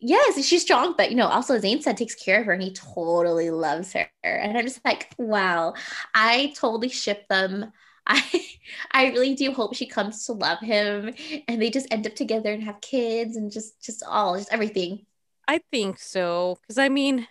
[0.00, 3.50] Yes, she's strong, but you know, also Zenitsu takes care of her and he totally
[3.50, 4.08] loves her.
[4.22, 5.74] And I'm just like, wow,
[6.14, 7.72] I totally ship them.
[8.06, 8.46] I
[8.92, 11.14] I really do hope she comes to love him
[11.46, 15.04] and they just end up together and have kids and just just all just everything.
[15.46, 16.58] I think so.
[16.66, 17.26] Cause I mean,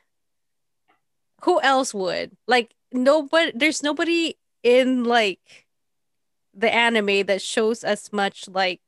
[1.43, 2.37] who else would?
[2.47, 5.67] Like nobody there's nobody in like
[6.53, 8.81] the anime that shows as much like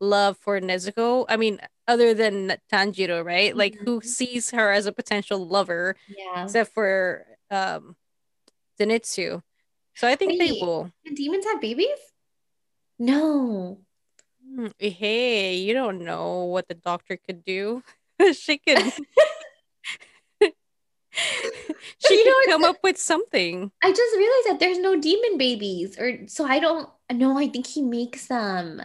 [0.00, 1.24] love for Nezuko.
[1.28, 1.60] I mean,
[1.92, 3.50] other than Tanjiro, right?
[3.50, 3.58] Mm-hmm.
[3.58, 6.44] Like who sees her as a potential lover, yeah.
[6.44, 7.96] except for um
[8.80, 9.42] Zenitsu.
[9.94, 10.90] So I think Wait, they will.
[11.14, 12.00] demons have babies?
[12.98, 13.78] No.
[14.42, 17.82] Hmm, hey, you don't know what the doctor could do.
[18.32, 18.92] she could
[21.98, 23.70] she you know, come up with something.
[23.82, 27.36] I just realized that there's no demon babies, or so I don't know.
[27.36, 28.82] I think he makes them.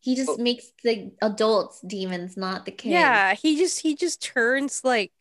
[0.00, 0.36] He just oh.
[0.38, 2.92] makes the adults demons, not the kids.
[2.92, 5.12] Yeah, he just he just turns like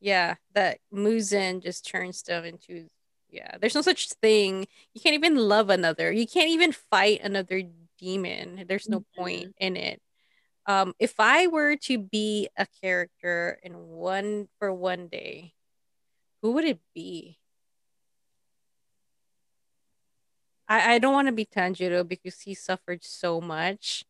[0.00, 2.88] yeah, that Muzan just turns them into
[3.30, 3.56] yeah.
[3.60, 4.66] There's no such thing.
[4.92, 6.12] You can't even love another.
[6.12, 7.62] You can't even fight another
[7.98, 8.64] demon.
[8.68, 9.20] There's no mm-hmm.
[9.20, 10.00] point in it.
[10.66, 15.52] Um, if I were to be a character in one for one day,
[16.42, 17.38] who would it be?
[20.68, 24.04] I, I don't want to be Tanjiro because he suffered so much.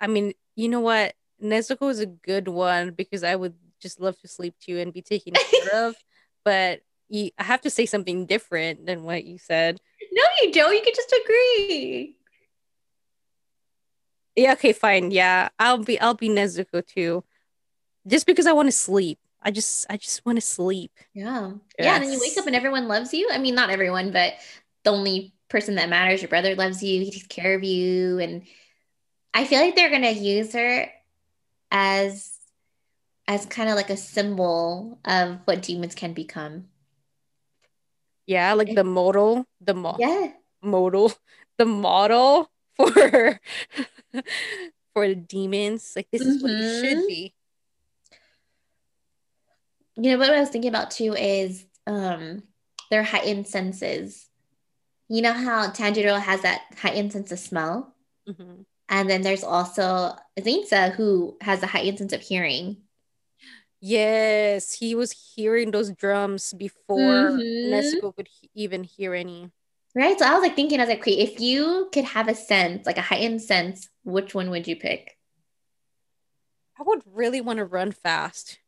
[0.00, 1.14] I mean, you know what?
[1.42, 5.02] Nezuko is a good one because I would just love to sleep too and be
[5.02, 5.96] taken care of.
[6.44, 9.80] But you, I have to say something different than what you said.
[10.12, 10.74] No, you don't.
[10.74, 12.16] You can just agree.
[14.36, 15.10] Yeah, okay, fine.
[15.10, 15.48] Yeah.
[15.58, 17.24] I'll be I'll be Nezuko too.
[18.06, 19.18] Just because I want to sleep.
[19.42, 20.92] I just I just want to sleep.
[21.14, 21.52] Yeah.
[21.78, 21.86] Yes.
[21.86, 23.28] Yeah, and then you wake up and everyone loves you.
[23.32, 24.34] I mean, not everyone, but
[24.84, 28.18] the only person that matters, your brother loves you, he takes care of you.
[28.18, 28.42] And
[29.34, 30.90] I feel like they're gonna use her
[31.70, 32.36] as
[33.28, 36.66] as kind of like a symbol of what demons can become.
[38.26, 40.32] Yeah, like the model, the mo- yeah.
[40.62, 41.12] model,
[41.58, 42.86] the model for
[44.94, 45.92] for the demons.
[45.94, 46.42] Like this is mm-hmm.
[46.42, 47.34] what it should be.
[49.96, 52.42] You know what I was thinking about too is um
[52.90, 54.29] their heightened senses.
[55.10, 57.92] You know how Tanjiro has that heightened sense of smell?
[58.28, 58.62] Mm-hmm.
[58.88, 62.76] And then there's also Zenitsu who has a heightened sense of hearing.
[63.80, 66.98] Yes, he was hearing those drums before
[67.30, 67.72] mm-hmm.
[67.72, 69.50] Nezuko could he- even hear any.
[69.96, 70.16] Right.
[70.16, 72.86] So I was like thinking, I was like, okay, if you could have a sense,
[72.86, 75.18] like a heightened sense, which one would you pick?
[76.78, 78.60] I would really want to run fast.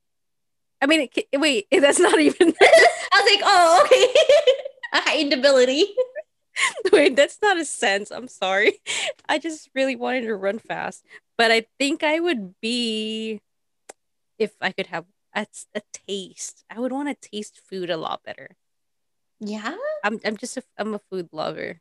[0.81, 2.53] I mean, it, wait, that's not even.
[2.61, 4.53] I was like, oh, okay.
[4.93, 5.95] a heightened ability.
[6.93, 8.11] wait, that's not a sense.
[8.11, 8.81] I'm sorry.
[9.29, 11.05] I just really wanted to run fast.
[11.39, 13.41] But I think I would be,
[14.39, 18.23] if I could have a, a taste, I would want to taste food a lot
[18.25, 18.57] better.
[19.41, 19.75] Yeah.
[20.05, 21.81] I'm I'm just a I'm a food lover.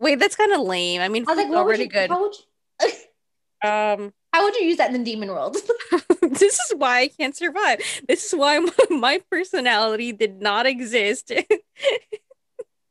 [0.00, 1.00] Wait, that's kind of lame.
[1.00, 2.10] I mean, I was like, already you, good.
[2.10, 2.88] How would you,
[3.68, 5.56] um, how would you use that in the demon world?
[6.22, 7.80] this is why I can't survive.
[8.06, 11.32] This is why my, my personality did not exist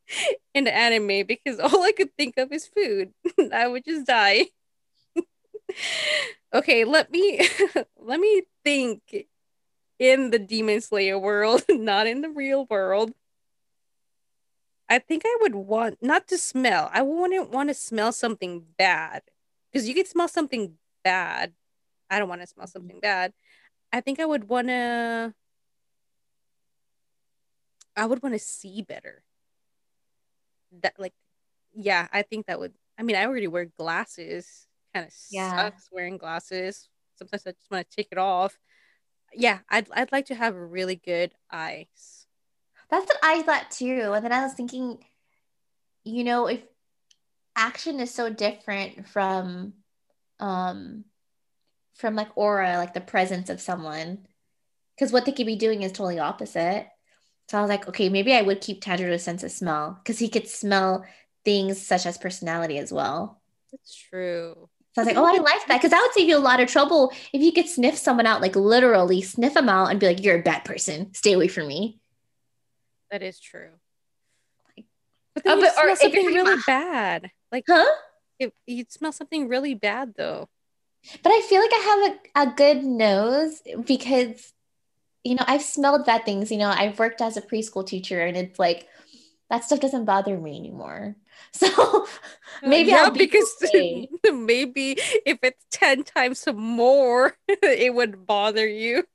[0.54, 3.14] in the anime because all I could think of is food.
[3.54, 4.48] I would just die.
[6.54, 7.48] okay, let me
[7.98, 9.28] let me think
[10.00, 13.14] in the Demon Slayer world, not in the real world.
[14.88, 16.90] I think I would want not to smell.
[16.94, 19.24] I wouldn't want to smell something bad
[19.72, 21.54] because you could smell something bad.
[22.10, 23.34] I don't want to smell something bad.
[23.92, 25.34] I think I would want to.
[27.98, 29.24] I would want to see better.
[30.82, 31.14] That like,
[31.74, 32.74] yeah, I think that would.
[32.98, 34.68] I mean, I already wear glasses.
[34.94, 35.56] Kind of yeah.
[35.56, 36.88] sucks wearing glasses.
[37.18, 38.58] Sometimes I just want to take it off
[39.36, 42.26] yeah, I'd I'd like to have really good eyes.
[42.90, 44.14] That's what I thought too.
[44.14, 45.00] And then I was thinking,
[46.04, 46.62] you know, if
[47.56, 49.74] action is so different from
[50.40, 51.06] um
[51.96, 54.26] from like aura, like the presence of someone.
[54.96, 56.88] Because what they could be doing is totally opposite.
[57.50, 60.30] So I was like, okay, maybe I would keep Tanjiro's sense of smell because he
[60.30, 61.06] could smell
[61.44, 63.40] things such as personality as well.
[63.72, 64.70] That's true.
[64.94, 66.62] So I was like, oh, I like that because that would save you a lot
[66.62, 70.08] of trouble if you could sniff someone out, like literally sniff them out and be
[70.08, 71.14] like, you're a bad person.
[71.14, 72.00] Stay away from me.
[73.12, 73.70] That is true.
[75.34, 77.30] But then uh, you smell something really bad.
[77.52, 77.86] Like, huh?
[78.40, 80.50] It, you'd smell something really bad though.
[81.22, 84.54] But I feel like I have a, a good nose because,
[85.26, 86.52] you know, I've smelled bad things.
[86.52, 88.88] You know, I've worked as a preschool teacher and it's like,
[89.50, 91.16] that stuff doesn't bother me anymore.
[91.52, 92.06] So uh,
[92.68, 94.10] maybe yeah, I'll be because okay.
[94.30, 99.06] maybe if it's 10 times more, it would bother you.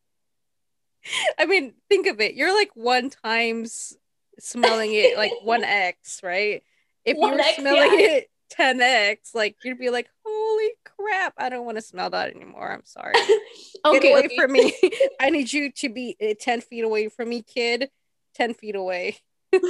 [1.39, 2.35] I mean, think of it.
[2.35, 3.95] You're like one times
[4.39, 6.63] smelling it like 1x, right?
[7.05, 8.07] If you were 1x, smelling yeah.
[8.07, 12.71] it 10x, like you'd be like, holy crap, I don't want to smell that anymore.
[12.71, 13.15] I'm sorry.
[13.93, 14.37] Get okay, away okay.
[14.37, 14.75] from me.
[15.21, 17.91] I need you to be uh, 10 feet away from me, kid.
[18.35, 19.17] 10 feet away.
[19.53, 19.61] no,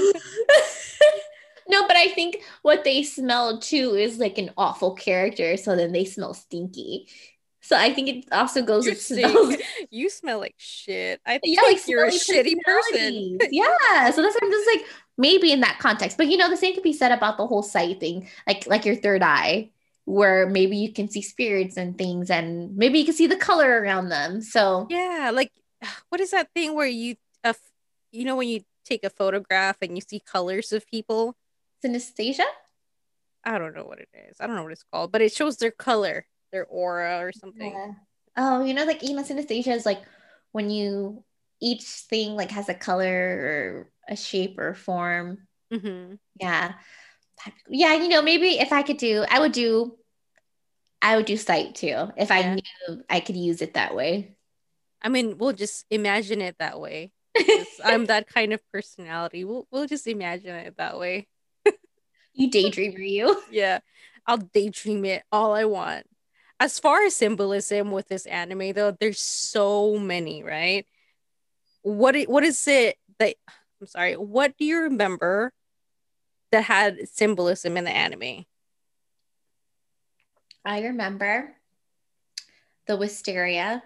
[1.87, 6.05] but I think what they smell too is like an awful character, so then they
[6.05, 7.09] smell stinky.
[7.63, 9.55] So I think it also goes You with smells.
[9.91, 11.21] You smell like shit.
[11.27, 13.39] I think Yeah, like you're a shitty person.
[13.51, 14.87] yeah, so that's why I'm just like
[15.19, 17.63] maybe in that context, but you know the same could be said about the whole
[17.63, 19.71] sight thing, like like your third eye,
[20.11, 23.81] where maybe you can see spirits and things, and maybe you can see the color
[23.81, 24.41] around them.
[24.43, 25.53] So Yeah, like
[26.09, 27.55] what is that thing where you uh,
[28.13, 31.37] you know when you take a photograph and you see colors of people?
[31.85, 32.45] synesthesia.
[33.45, 34.37] I don't know what it is.
[34.41, 37.73] I don't know what it's called, but it shows their color, their aura or something.
[37.73, 37.93] Yeah.
[38.37, 40.03] Oh, you know, like you know, synesthesia is like
[40.53, 41.25] when you
[41.61, 45.47] each thing like has a color or a shape or form.
[45.71, 46.75] hmm Yeah.
[47.69, 49.97] Yeah, you know, maybe if I could do, I would do
[51.03, 54.37] I would do sight too if I knew I could use it that way.
[55.03, 57.13] I mean, we'll just imagine it that way.
[57.85, 59.45] I'm that kind of personality.
[59.45, 61.27] We'll we'll just imagine it that way.
[62.35, 63.43] you daydreamer, you.
[63.51, 63.79] Yeah,
[64.27, 66.07] I'll daydream it all I want.
[66.59, 70.87] As far as symbolism with this anime, though, there's so many, right?
[71.83, 73.37] What i- what is it that
[73.81, 74.15] I'm sorry?
[74.17, 75.55] What do you remember
[76.53, 78.45] that had symbolism in the anime?
[80.65, 81.55] I remember
[82.87, 83.83] the wisteria,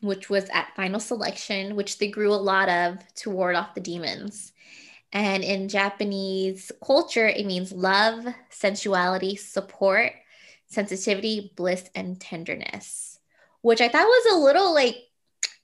[0.00, 3.80] which was at final selection, which they grew a lot of to ward off the
[3.80, 4.52] demons.
[5.12, 10.12] And in Japanese culture, it means love, sensuality, support,
[10.66, 13.20] sensitivity, bliss, and tenderness,
[13.62, 14.96] which I thought was a little like,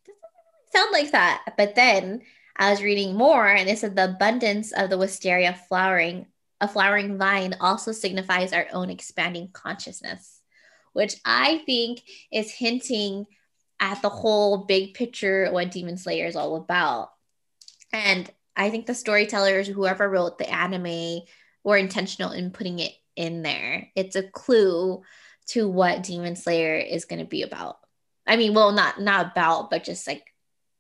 [0.07, 1.55] doesn't sound like that.
[1.57, 2.23] But then
[2.57, 6.27] I was reading more and it said the abundance of the wisteria flowering,
[6.61, 10.41] a flowering vine also signifies our own expanding consciousness,
[10.93, 12.03] which I think
[12.33, 13.27] is hinting
[13.81, 17.11] at the whole big picture what Demon Slayer is all about.
[17.93, 21.21] And I think the storytellers, whoever wrote the anime,
[21.65, 23.89] were intentional in putting it in there.
[23.97, 25.03] It's a clue
[25.49, 27.79] to what Demon Slayer is going to be about.
[28.27, 30.23] I mean, well, not not about, but just like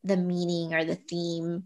[0.04, 1.64] the meaning or the theme.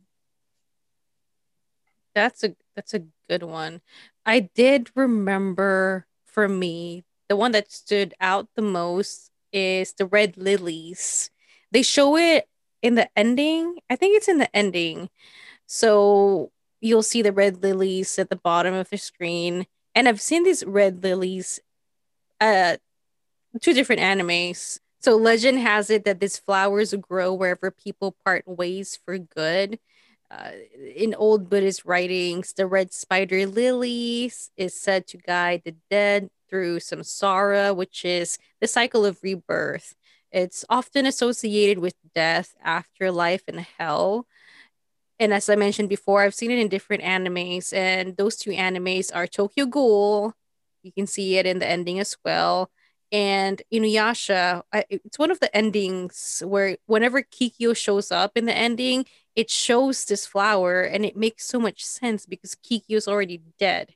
[2.15, 3.81] That's a that's a good one.
[4.27, 10.37] I did remember for me, the one that stood out the most is the red
[10.37, 11.31] lilies.
[11.71, 12.49] They show it
[12.83, 13.77] in the ending.
[13.89, 15.09] I think it's in the ending.
[15.67, 19.67] So you'll see the red lilies at the bottom of the screen.
[19.95, 21.61] And I've seen these red lilies
[22.41, 22.77] uh
[23.61, 24.81] two different animes.
[25.01, 29.79] So legend has it that these flowers grow wherever people part ways for good.
[30.35, 30.51] Uh,
[30.97, 36.81] in old Buddhist writings, the red spider lily is said to guide the dead through
[36.81, 39.95] samsara, which is the cycle of rebirth.
[40.33, 44.27] It's often associated with death, afterlife, and hell.
[45.21, 49.15] And as I mentioned before, I've seen it in different animes, and those two animes
[49.15, 50.35] are Tokyo Ghoul.
[50.83, 52.71] You can see it in the ending as well.
[53.13, 58.57] And Inuyasha, I- it's one of the endings where whenever Kikyo shows up in the
[58.57, 63.95] ending, it shows this flower and it makes so much sense because Kikyo's already dead,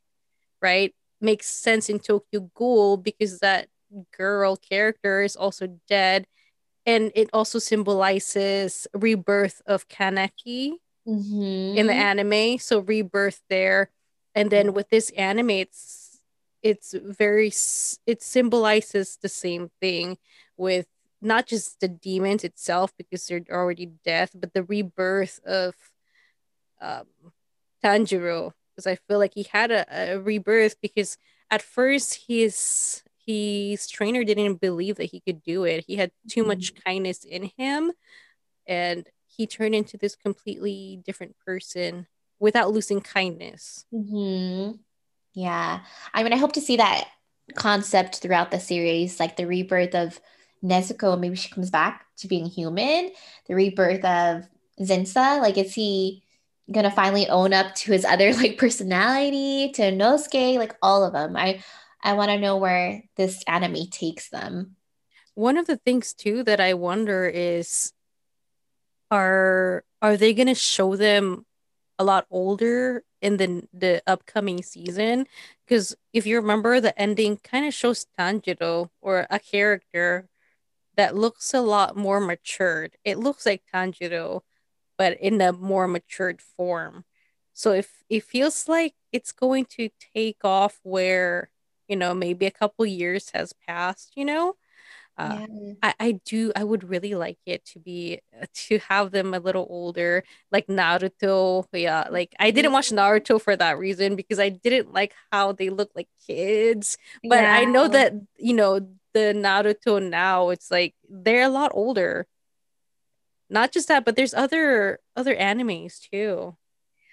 [0.62, 0.94] right?
[1.20, 3.68] Makes sense in Tokyo Ghoul because that
[4.16, 6.26] girl character is also dead.
[6.86, 10.74] And it also symbolizes rebirth of Kaneki
[11.06, 11.78] Mm-hmm.
[11.78, 12.58] in the anime.
[12.58, 13.90] So rebirth there.
[14.34, 16.07] And then with this anime, it's
[16.62, 17.48] it's very
[18.06, 20.18] it symbolizes the same thing
[20.56, 20.86] with
[21.20, 25.74] not just the demons itself because they're already death, but the rebirth of
[26.80, 27.06] um,
[27.84, 28.52] Tanjiro.
[28.74, 31.18] Because I feel like he had a, a rebirth because
[31.50, 35.84] at first his his trainer didn't believe that he could do it.
[35.86, 37.92] He had too much kindness in him,
[38.66, 42.06] and he turned into this completely different person
[42.40, 43.84] without losing kindness.
[43.92, 44.72] hmm
[45.38, 45.82] Yeah.
[46.12, 47.06] I mean, I hope to see that
[47.54, 50.20] concept throughout the series, like the rebirth of
[50.64, 51.18] Nezuko.
[51.18, 53.12] Maybe she comes back to being human.
[53.46, 54.48] The rebirth of
[54.80, 55.40] Zenitsu.
[55.40, 56.24] Like, is he
[56.72, 61.36] gonna finally own up to his other like personality, to Inosuke, like all of them?
[61.36, 61.62] I
[62.02, 64.74] I want to know where this anime takes them.
[65.36, 67.92] One of the things too that I wonder is
[69.08, 71.46] are are they going to show them
[71.98, 75.26] a lot older in the the upcoming season
[75.66, 80.28] because if you remember the ending kind of shows Tanjiro or a character
[80.96, 82.96] that looks a lot more matured.
[83.04, 84.42] It looks like Tanjiro
[84.98, 87.06] but in a more matured form.
[87.54, 91.50] So if it feels like it's going to take off where,
[91.88, 94.56] you know, maybe a couple years has passed, you know,
[95.18, 95.72] uh, yeah.
[95.82, 99.40] I, I do I would really like it to be uh, to have them a
[99.40, 102.98] little older like Naruto yeah like I didn't watch mm-hmm.
[102.98, 107.52] Naruto for that reason because I didn't like how they look like kids but yeah.
[107.52, 108.78] I know that you know
[109.12, 112.26] the Naruto now it's like they're a lot older
[113.50, 116.56] not just that but there's other other animes too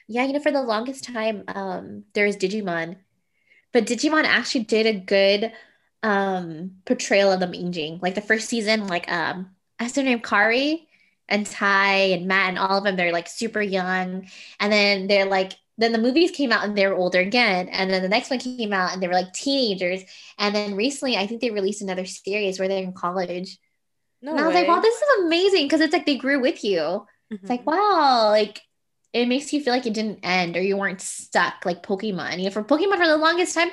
[0.08, 2.97] yeah you know for the longest time um there's Digimon
[3.74, 5.51] but Digimon actually did a good
[6.06, 7.99] um portrayal of them aging.
[8.01, 9.49] Like the first season, like um
[9.80, 10.88] I still name Kari
[11.28, 14.28] and Tai and Matt and all of them, they're like super young.
[14.60, 17.68] And then they're like then the movies came out and they were older again.
[17.70, 20.03] And then the next one came out and they were like teenagers.
[20.38, 23.58] And then recently I think they released another series where they're in college.
[24.22, 24.62] No and I was way.
[24.62, 26.80] like, wow, this is amazing because it's like they grew with you.
[26.80, 27.36] Mm-hmm.
[27.36, 27.72] It's like, mm-hmm.
[27.72, 28.62] wow, like
[29.12, 32.38] it makes you feel like it didn't end or you weren't stuck like Pokemon.
[32.38, 33.70] You know, for Pokemon for the longest time,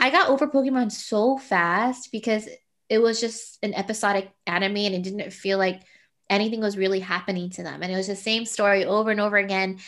[0.00, 2.48] I got over Pokemon so fast because
[2.88, 5.82] it was just an episodic anime and it didn't feel like
[6.30, 7.82] anything was really happening to them.
[7.82, 9.78] And it was the same story over and over again.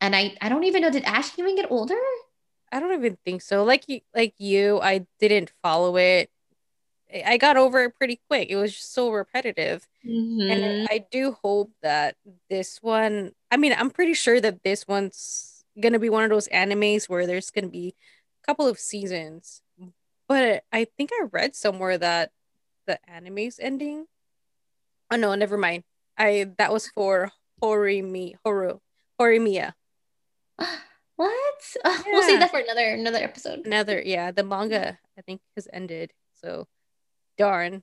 [0.00, 1.98] And I, I don't even know, did Ash even get older?
[2.72, 3.62] I don't even think so.
[3.62, 6.30] Like you, like you, I didn't follow it.
[7.26, 8.48] I got over it pretty quick.
[8.48, 9.86] It was just so repetitive.
[10.06, 10.50] Mm-hmm.
[10.50, 12.16] And I do hope that
[12.48, 16.30] this one, I mean, I'm pretty sure that this one's going to be one of
[16.30, 17.94] those animes where there's going to be
[18.46, 19.62] couple of seasons.
[20.28, 22.30] But I think I read somewhere that
[22.86, 24.06] the anime's ending.
[25.10, 25.84] Oh no, never mind.
[26.16, 27.32] I that was for
[27.62, 28.78] Horimi Horu
[29.20, 29.72] Horimiya.
[31.16, 31.76] What?
[31.84, 31.98] Yeah.
[32.06, 33.66] We'll save that for another another episode.
[33.66, 34.32] Another, yeah.
[34.32, 36.10] The manga I think has ended.
[36.40, 36.66] So
[37.36, 37.82] darn.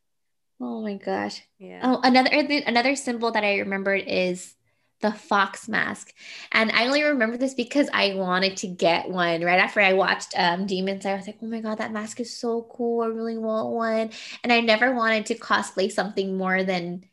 [0.59, 1.43] Oh my gosh.
[1.57, 1.79] Yeah.
[1.83, 4.55] Oh, another another symbol that I remembered is
[5.01, 6.13] the fox mask.
[6.51, 10.33] And I only remember this because I wanted to get one right after I watched
[10.37, 11.13] um, Demon Slayer.
[11.13, 13.03] I was like, oh my God, that mask is so cool.
[13.03, 14.09] I really want one.
[14.43, 17.05] And I never wanted to cosplay something more than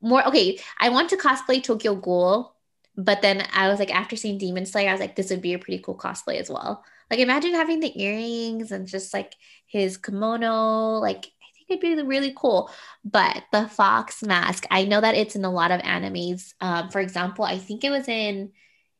[0.00, 0.26] more.
[0.28, 2.54] Okay, I want to cosplay Tokyo Ghoul.
[2.96, 5.54] But then I was like, after seeing Demon Slayer, I was like, this would be
[5.54, 6.84] a pretty cool cosplay as well.
[7.10, 9.34] Like, imagine having the earrings and just like
[9.66, 11.00] his kimono.
[11.00, 11.32] Like,
[11.66, 12.70] think it'd be really cool.
[13.04, 16.54] But the fox mask, I know that it's in a lot of animes.
[16.60, 18.52] Um, for example, I think it was in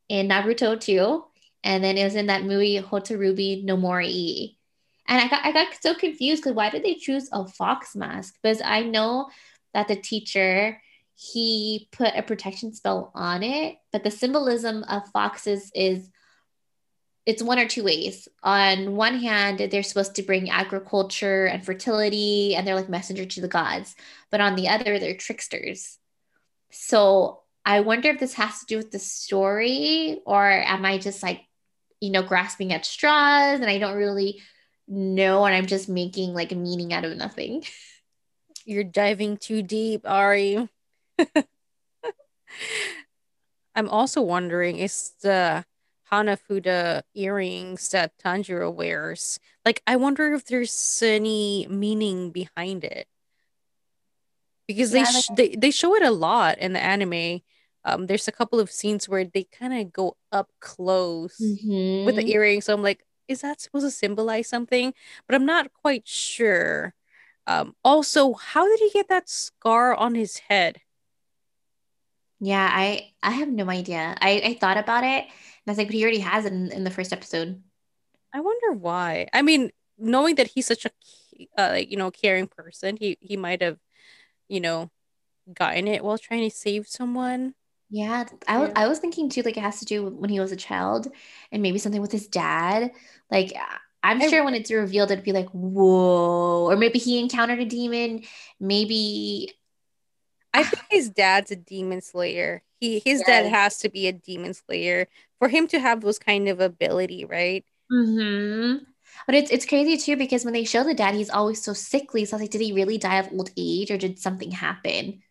[0.08, 1.24] in Naruto too,
[1.62, 4.58] and then it was in that movie Hotarubi no Mori.
[5.06, 8.36] And I got I got so confused because why did they choose a fox mask?
[8.42, 9.28] Because I know
[9.72, 10.80] that the teacher
[11.16, 16.10] he put a protection spell on it, but the symbolism of foxes is
[17.26, 18.28] it's one or two ways.
[18.42, 23.40] On one hand, they're supposed to bring agriculture and fertility, and they're like messenger to
[23.40, 23.96] the gods.
[24.30, 25.98] But on the other, they're tricksters.
[26.70, 31.22] So I wonder if this has to do with the story, or am I just
[31.22, 31.42] like,
[32.00, 34.42] you know, grasping at straws and I don't really
[34.86, 37.64] know, and I'm just making like a meaning out of nothing.
[38.66, 40.68] You're diving too deep, Ari.
[43.74, 45.64] I'm also wondering is the
[46.10, 49.38] Hanafuda earrings that Tanjiro wears.
[49.64, 53.06] Like, I wonder if there's any meaning behind it.
[54.66, 57.40] Because yeah, they, sh- like- they they show it a lot in the anime.
[57.84, 62.06] Um, there's a couple of scenes where they kind of go up close mm-hmm.
[62.06, 62.64] with the earrings.
[62.64, 64.94] So I'm like, is that supposed to symbolize something?
[65.26, 66.94] But I'm not quite sure.
[67.46, 70.80] Um, also, how did he get that scar on his head?
[72.40, 74.16] Yeah, I I have no idea.
[74.20, 75.26] I I thought about it
[75.66, 77.62] and I was like, but he already has it in, in the first episode.
[78.32, 79.28] I wonder why.
[79.32, 80.90] I mean, knowing that he's such a
[81.56, 83.78] uh, you know caring person, he he might have,
[84.48, 84.90] you know,
[85.52, 87.54] gotten it while trying to save someone.
[87.90, 90.52] Yeah, I was I was thinking too, like it has to do when he was
[90.52, 91.08] a child,
[91.52, 92.90] and maybe something with his dad.
[93.30, 93.52] Like
[94.02, 97.64] I'm I, sure when it's revealed, it'd be like, whoa, or maybe he encountered a
[97.64, 98.24] demon.
[98.58, 99.52] Maybe
[100.54, 102.62] I think his dad's a demon slayer.
[102.80, 103.26] He his yes.
[103.26, 107.24] dad has to be a demon slayer for him to have those kind of ability,
[107.24, 107.64] right?
[107.90, 108.76] Hmm.
[109.26, 112.24] But it's it's crazy too because when they show the dad, he's always so sickly.
[112.24, 115.22] So I was like, did he really die of old age or did something happen?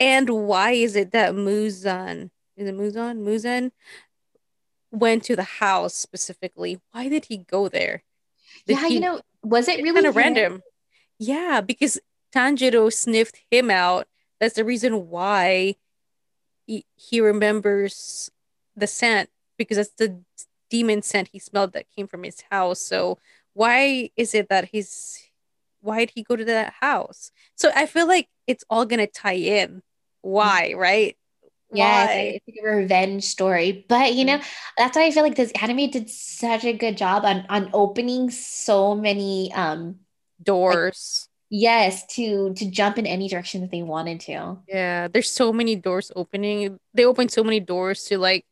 [0.00, 3.70] And why is it that Muzan is it Muzan Muzan
[4.92, 6.80] went to the house specifically?
[6.92, 8.04] Why did he go there?
[8.66, 10.62] Did yeah, he, you know, was it really kind of random?
[11.18, 11.98] Yeah, because
[12.34, 14.06] Tanjiro sniffed him out
[14.40, 15.76] that's the reason why
[16.66, 18.30] he, he remembers
[18.76, 20.20] the scent because that's the
[20.70, 22.80] demon scent he smelled that came from his house.
[22.80, 23.18] So
[23.54, 25.18] why is it that he's
[25.80, 27.30] why did he go to that house?
[27.56, 29.82] So I feel like it's all gonna tie in.
[30.22, 31.16] Why, right?
[31.72, 33.84] Yeah, it's like a revenge story.
[33.88, 34.40] But you know,
[34.76, 38.30] that's why I feel like this anime did such a good job on on opening
[38.30, 39.96] so many um
[40.42, 41.27] doors.
[41.27, 44.58] Like, yes, to to jump in any direction that they wanted to.
[44.68, 46.78] Yeah, there's so many doors opening.
[46.94, 48.44] They open so many doors to like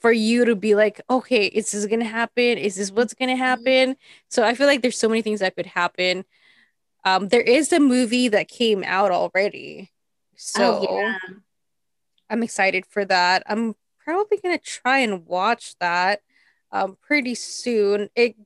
[0.00, 2.58] for you to be like, okay, is this gonna happen?
[2.58, 3.42] Is this what's gonna mm-hmm.
[3.42, 3.96] happen?
[4.28, 6.24] So I feel like there's so many things that could happen.
[7.04, 9.90] Um, there is a movie that came out already.
[10.36, 11.18] So oh, yeah.
[12.28, 13.44] I'm excited for that.
[13.46, 13.74] I'm
[14.04, 16.20] probably gonna try and watch that
[16.72, 18.08] um pretty soon.
[18.16, 18.36] It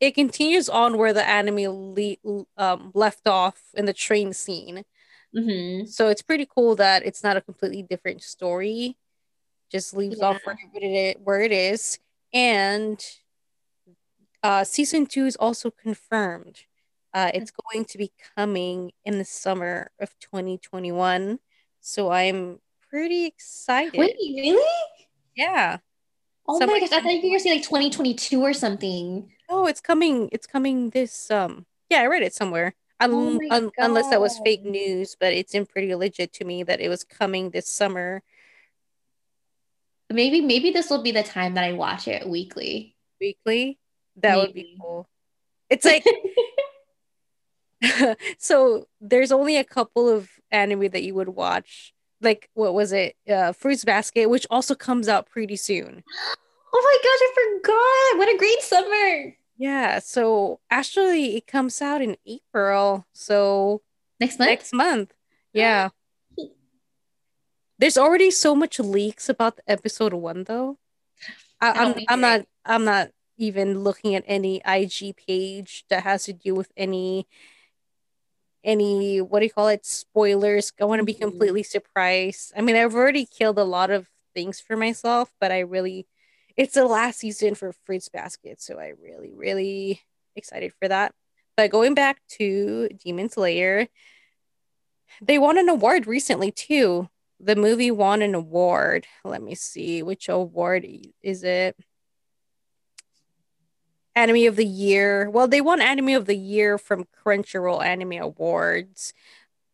[0.00, 4.84] it continues on where the anime le- um, left off in the train scene.
[5.36, 5.86] Mm-hmm.
[5.86, 8.96] So it's pretty cool that it's not a completely different story
[9.70, 10.26] just leaves yeah.
[10.26, 11.98] off where it, where it is.
[12.32, 13.04] And
[14.42, 16.60] uh, season two is also confirmed.
[17.14, 21.38] Uh, it's going to be coming in the summer of 2021.
[21.80, 23.98] So I'm pretty excited.
[23.98, 24.62] Wait, really?
[25.36, 25.78] Yeah.
[26.46, 29.30] Oh my gosh, I thought you were going to say like 2022 or something.
[29.48, 30.28] Oh, it's coming.
[30.32, 32.74] It's coming this um yeah, I read it somewhere.
[33.00, 36.62] Un- oh un- unless that was fake news, but it seemed pretty legit to me
[36.64, 38.22] that it was coming this summer
[40.10, 42.96] Maybe maybe this will be the time that I watch it weekly.
[43.20, 43.78] Weekly?
[44.16, 44.46] That maybe.
[44.46, 45.06] would be cool.
[45.68, 46.04] It's like
[48.38, 51.92] so there's only a couple of anime that you would watch.
[52.22, 53.16] Like what was it?
[53.30, 56.04] Uh Fruits Basket, which also comes out pretty soon.
[56.72, 58.18] Oh my gosh, I forgot.
[58.18, 59.36] What a great summer.
[59.56, 63.06] Yeah, so actually it comes out in April.
[63.12, 63.82] So
[64.20, 64.50] next month.
[64.50, 65.14] Next month.
[65.52, 65.88] Yeah.
[67.78, 70.78] There's already so much leaks about episode one though.
[71.60, 76.32] I, I'm I'm not I'm not even looking at any IG page that has to
[76.32, 77.26] do with any
[78.64, 80.72] any what do you call it spoilers.
[80.80, 81.22] I want to be mm-hmm.
[81.22, 82.52] completely surprised.
[82.56, 86.06] I mean, I've already killed a lot of things for myself, but I really
[86.58, 90.02] it's the last season for Fruits Basket, so I really really
[90.36, 91.14] excited for that.
[91.56, 93.88] But going back to Demon Slayer,
[95.22, 97.08] they won an award recently too
[97.40, 99.06] the movie won an award.
[99.24, 100.86] Let me see which award
[101.22, 101.76] is it.
[104.14, 105.30] Anime of the Year.
[105.30, 109.12] Well, they won Anime of the Year from Crunchyroll Anime Awards.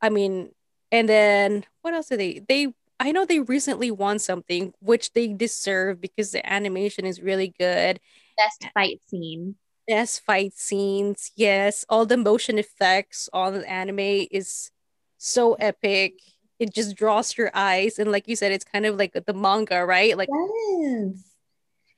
[0.03, 0.51] I mean,
[0.93, 2.41] and then what else did they?
[2.47, 7.55] They I know they recently won something which they deserve because the animation is really
[7.59, 8.01] good.
[8.37, 9.57] Best fight scene.
[9.89, 11.33] Best fight scenes.
[11.37, 14.71] Yes, all the motion effects on the anime is
[15.19, 16.21] so epic
[16.59, 19.85] it just draws your eyes and like you said it's kind of like the manga
[19.85, 21.35] right like yes.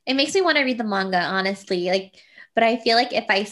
[0.07, 2.15] it makes me want to read the manga honestly like
[2.55, 3.45] but i feel like if i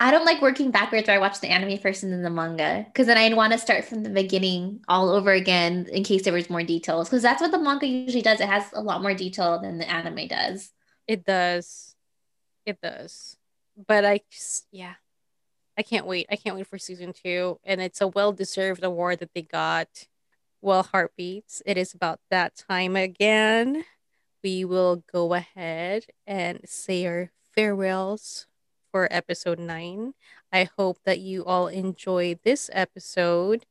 [0.00, 2.84] i don't like working backwards where i watch the anime first and then the manga
[2.86, 6.32] because then i'd want to start from the beginning all over again in case there
[6.32, 9.14] was more details because that's what the manga usually does it has a lot more
[9.14, 10.70] detail than the anime does
[11.06, 11.94] it does
[12.66, 13.36] it does
[13.86, 14.94] but i just yeah
[15.80, 16.26] I can't wait.
[16.30, 17.58] I can't wait for season two.
[17.64, 19.88] And it's a well deserved award that they got.
[20.60, 23.86] Well, Heartbeats, it is about that time again.
[24.44, 28.46] We will go ahead and say our farewells
[28.90, 30.14] for episode nine.
[30.52, 33.66] I hope that you all enjoyed this episode.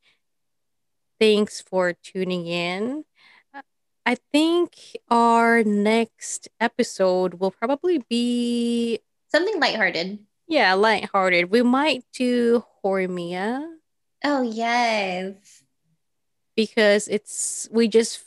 [1.19, 3.05] Thanks for tuning in.
[4.05, 10.19] I think our next episode will probably be something lighthearted.
[10.47, 11.51] Yeah, lighthearted.
[11.51, 13.67] We might do Horimiya.
[14.23, 15.63] Oh yes.
[16.55, 18.23] Because it's we just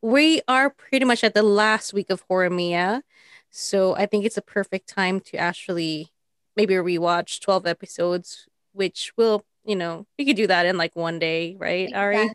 [0.00, 3.02] we are pretty much at the last week of Horimiya.
[3.50, 6.12] So I think it's a perfect time to actually
[6.56, 11.18] maybe rewatch 12 episodes, which will, you know, we could do that in like one
[11.18, 11.88] day, right?
[11.88, 11.98] Exactly.
[12.00, 12.30] Ari?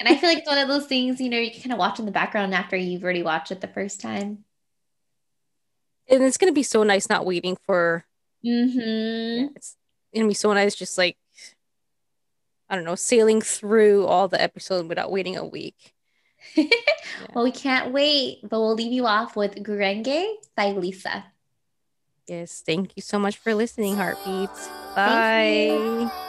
[0.00, 1.78] And I feel like it's one of those things, you know, you can kind of
[1.78, 4.44] watch in the background after you've already watched it the first time.
[6.10, 8.04] And it's gonna be so nice not waiting for
[8.44, 9.40] Mm-hmm.
[9.40, 9.76] Yeah, it's
[10.14, 11.16] gonna be so nice, just like
[12.70, 15.94] I don't know, sailing through all the episodes without waiting a week.
[16.56, 16.66] yeah.
[17.34, 20.26] Well, we can't wait, but we'll leave you off with Gurenge
[20.56, 21.24] by Lisa.
[22.26, 24.68] Yes, thank you so much for listening, Heartbeats.
[24.94, 26.24] Bye.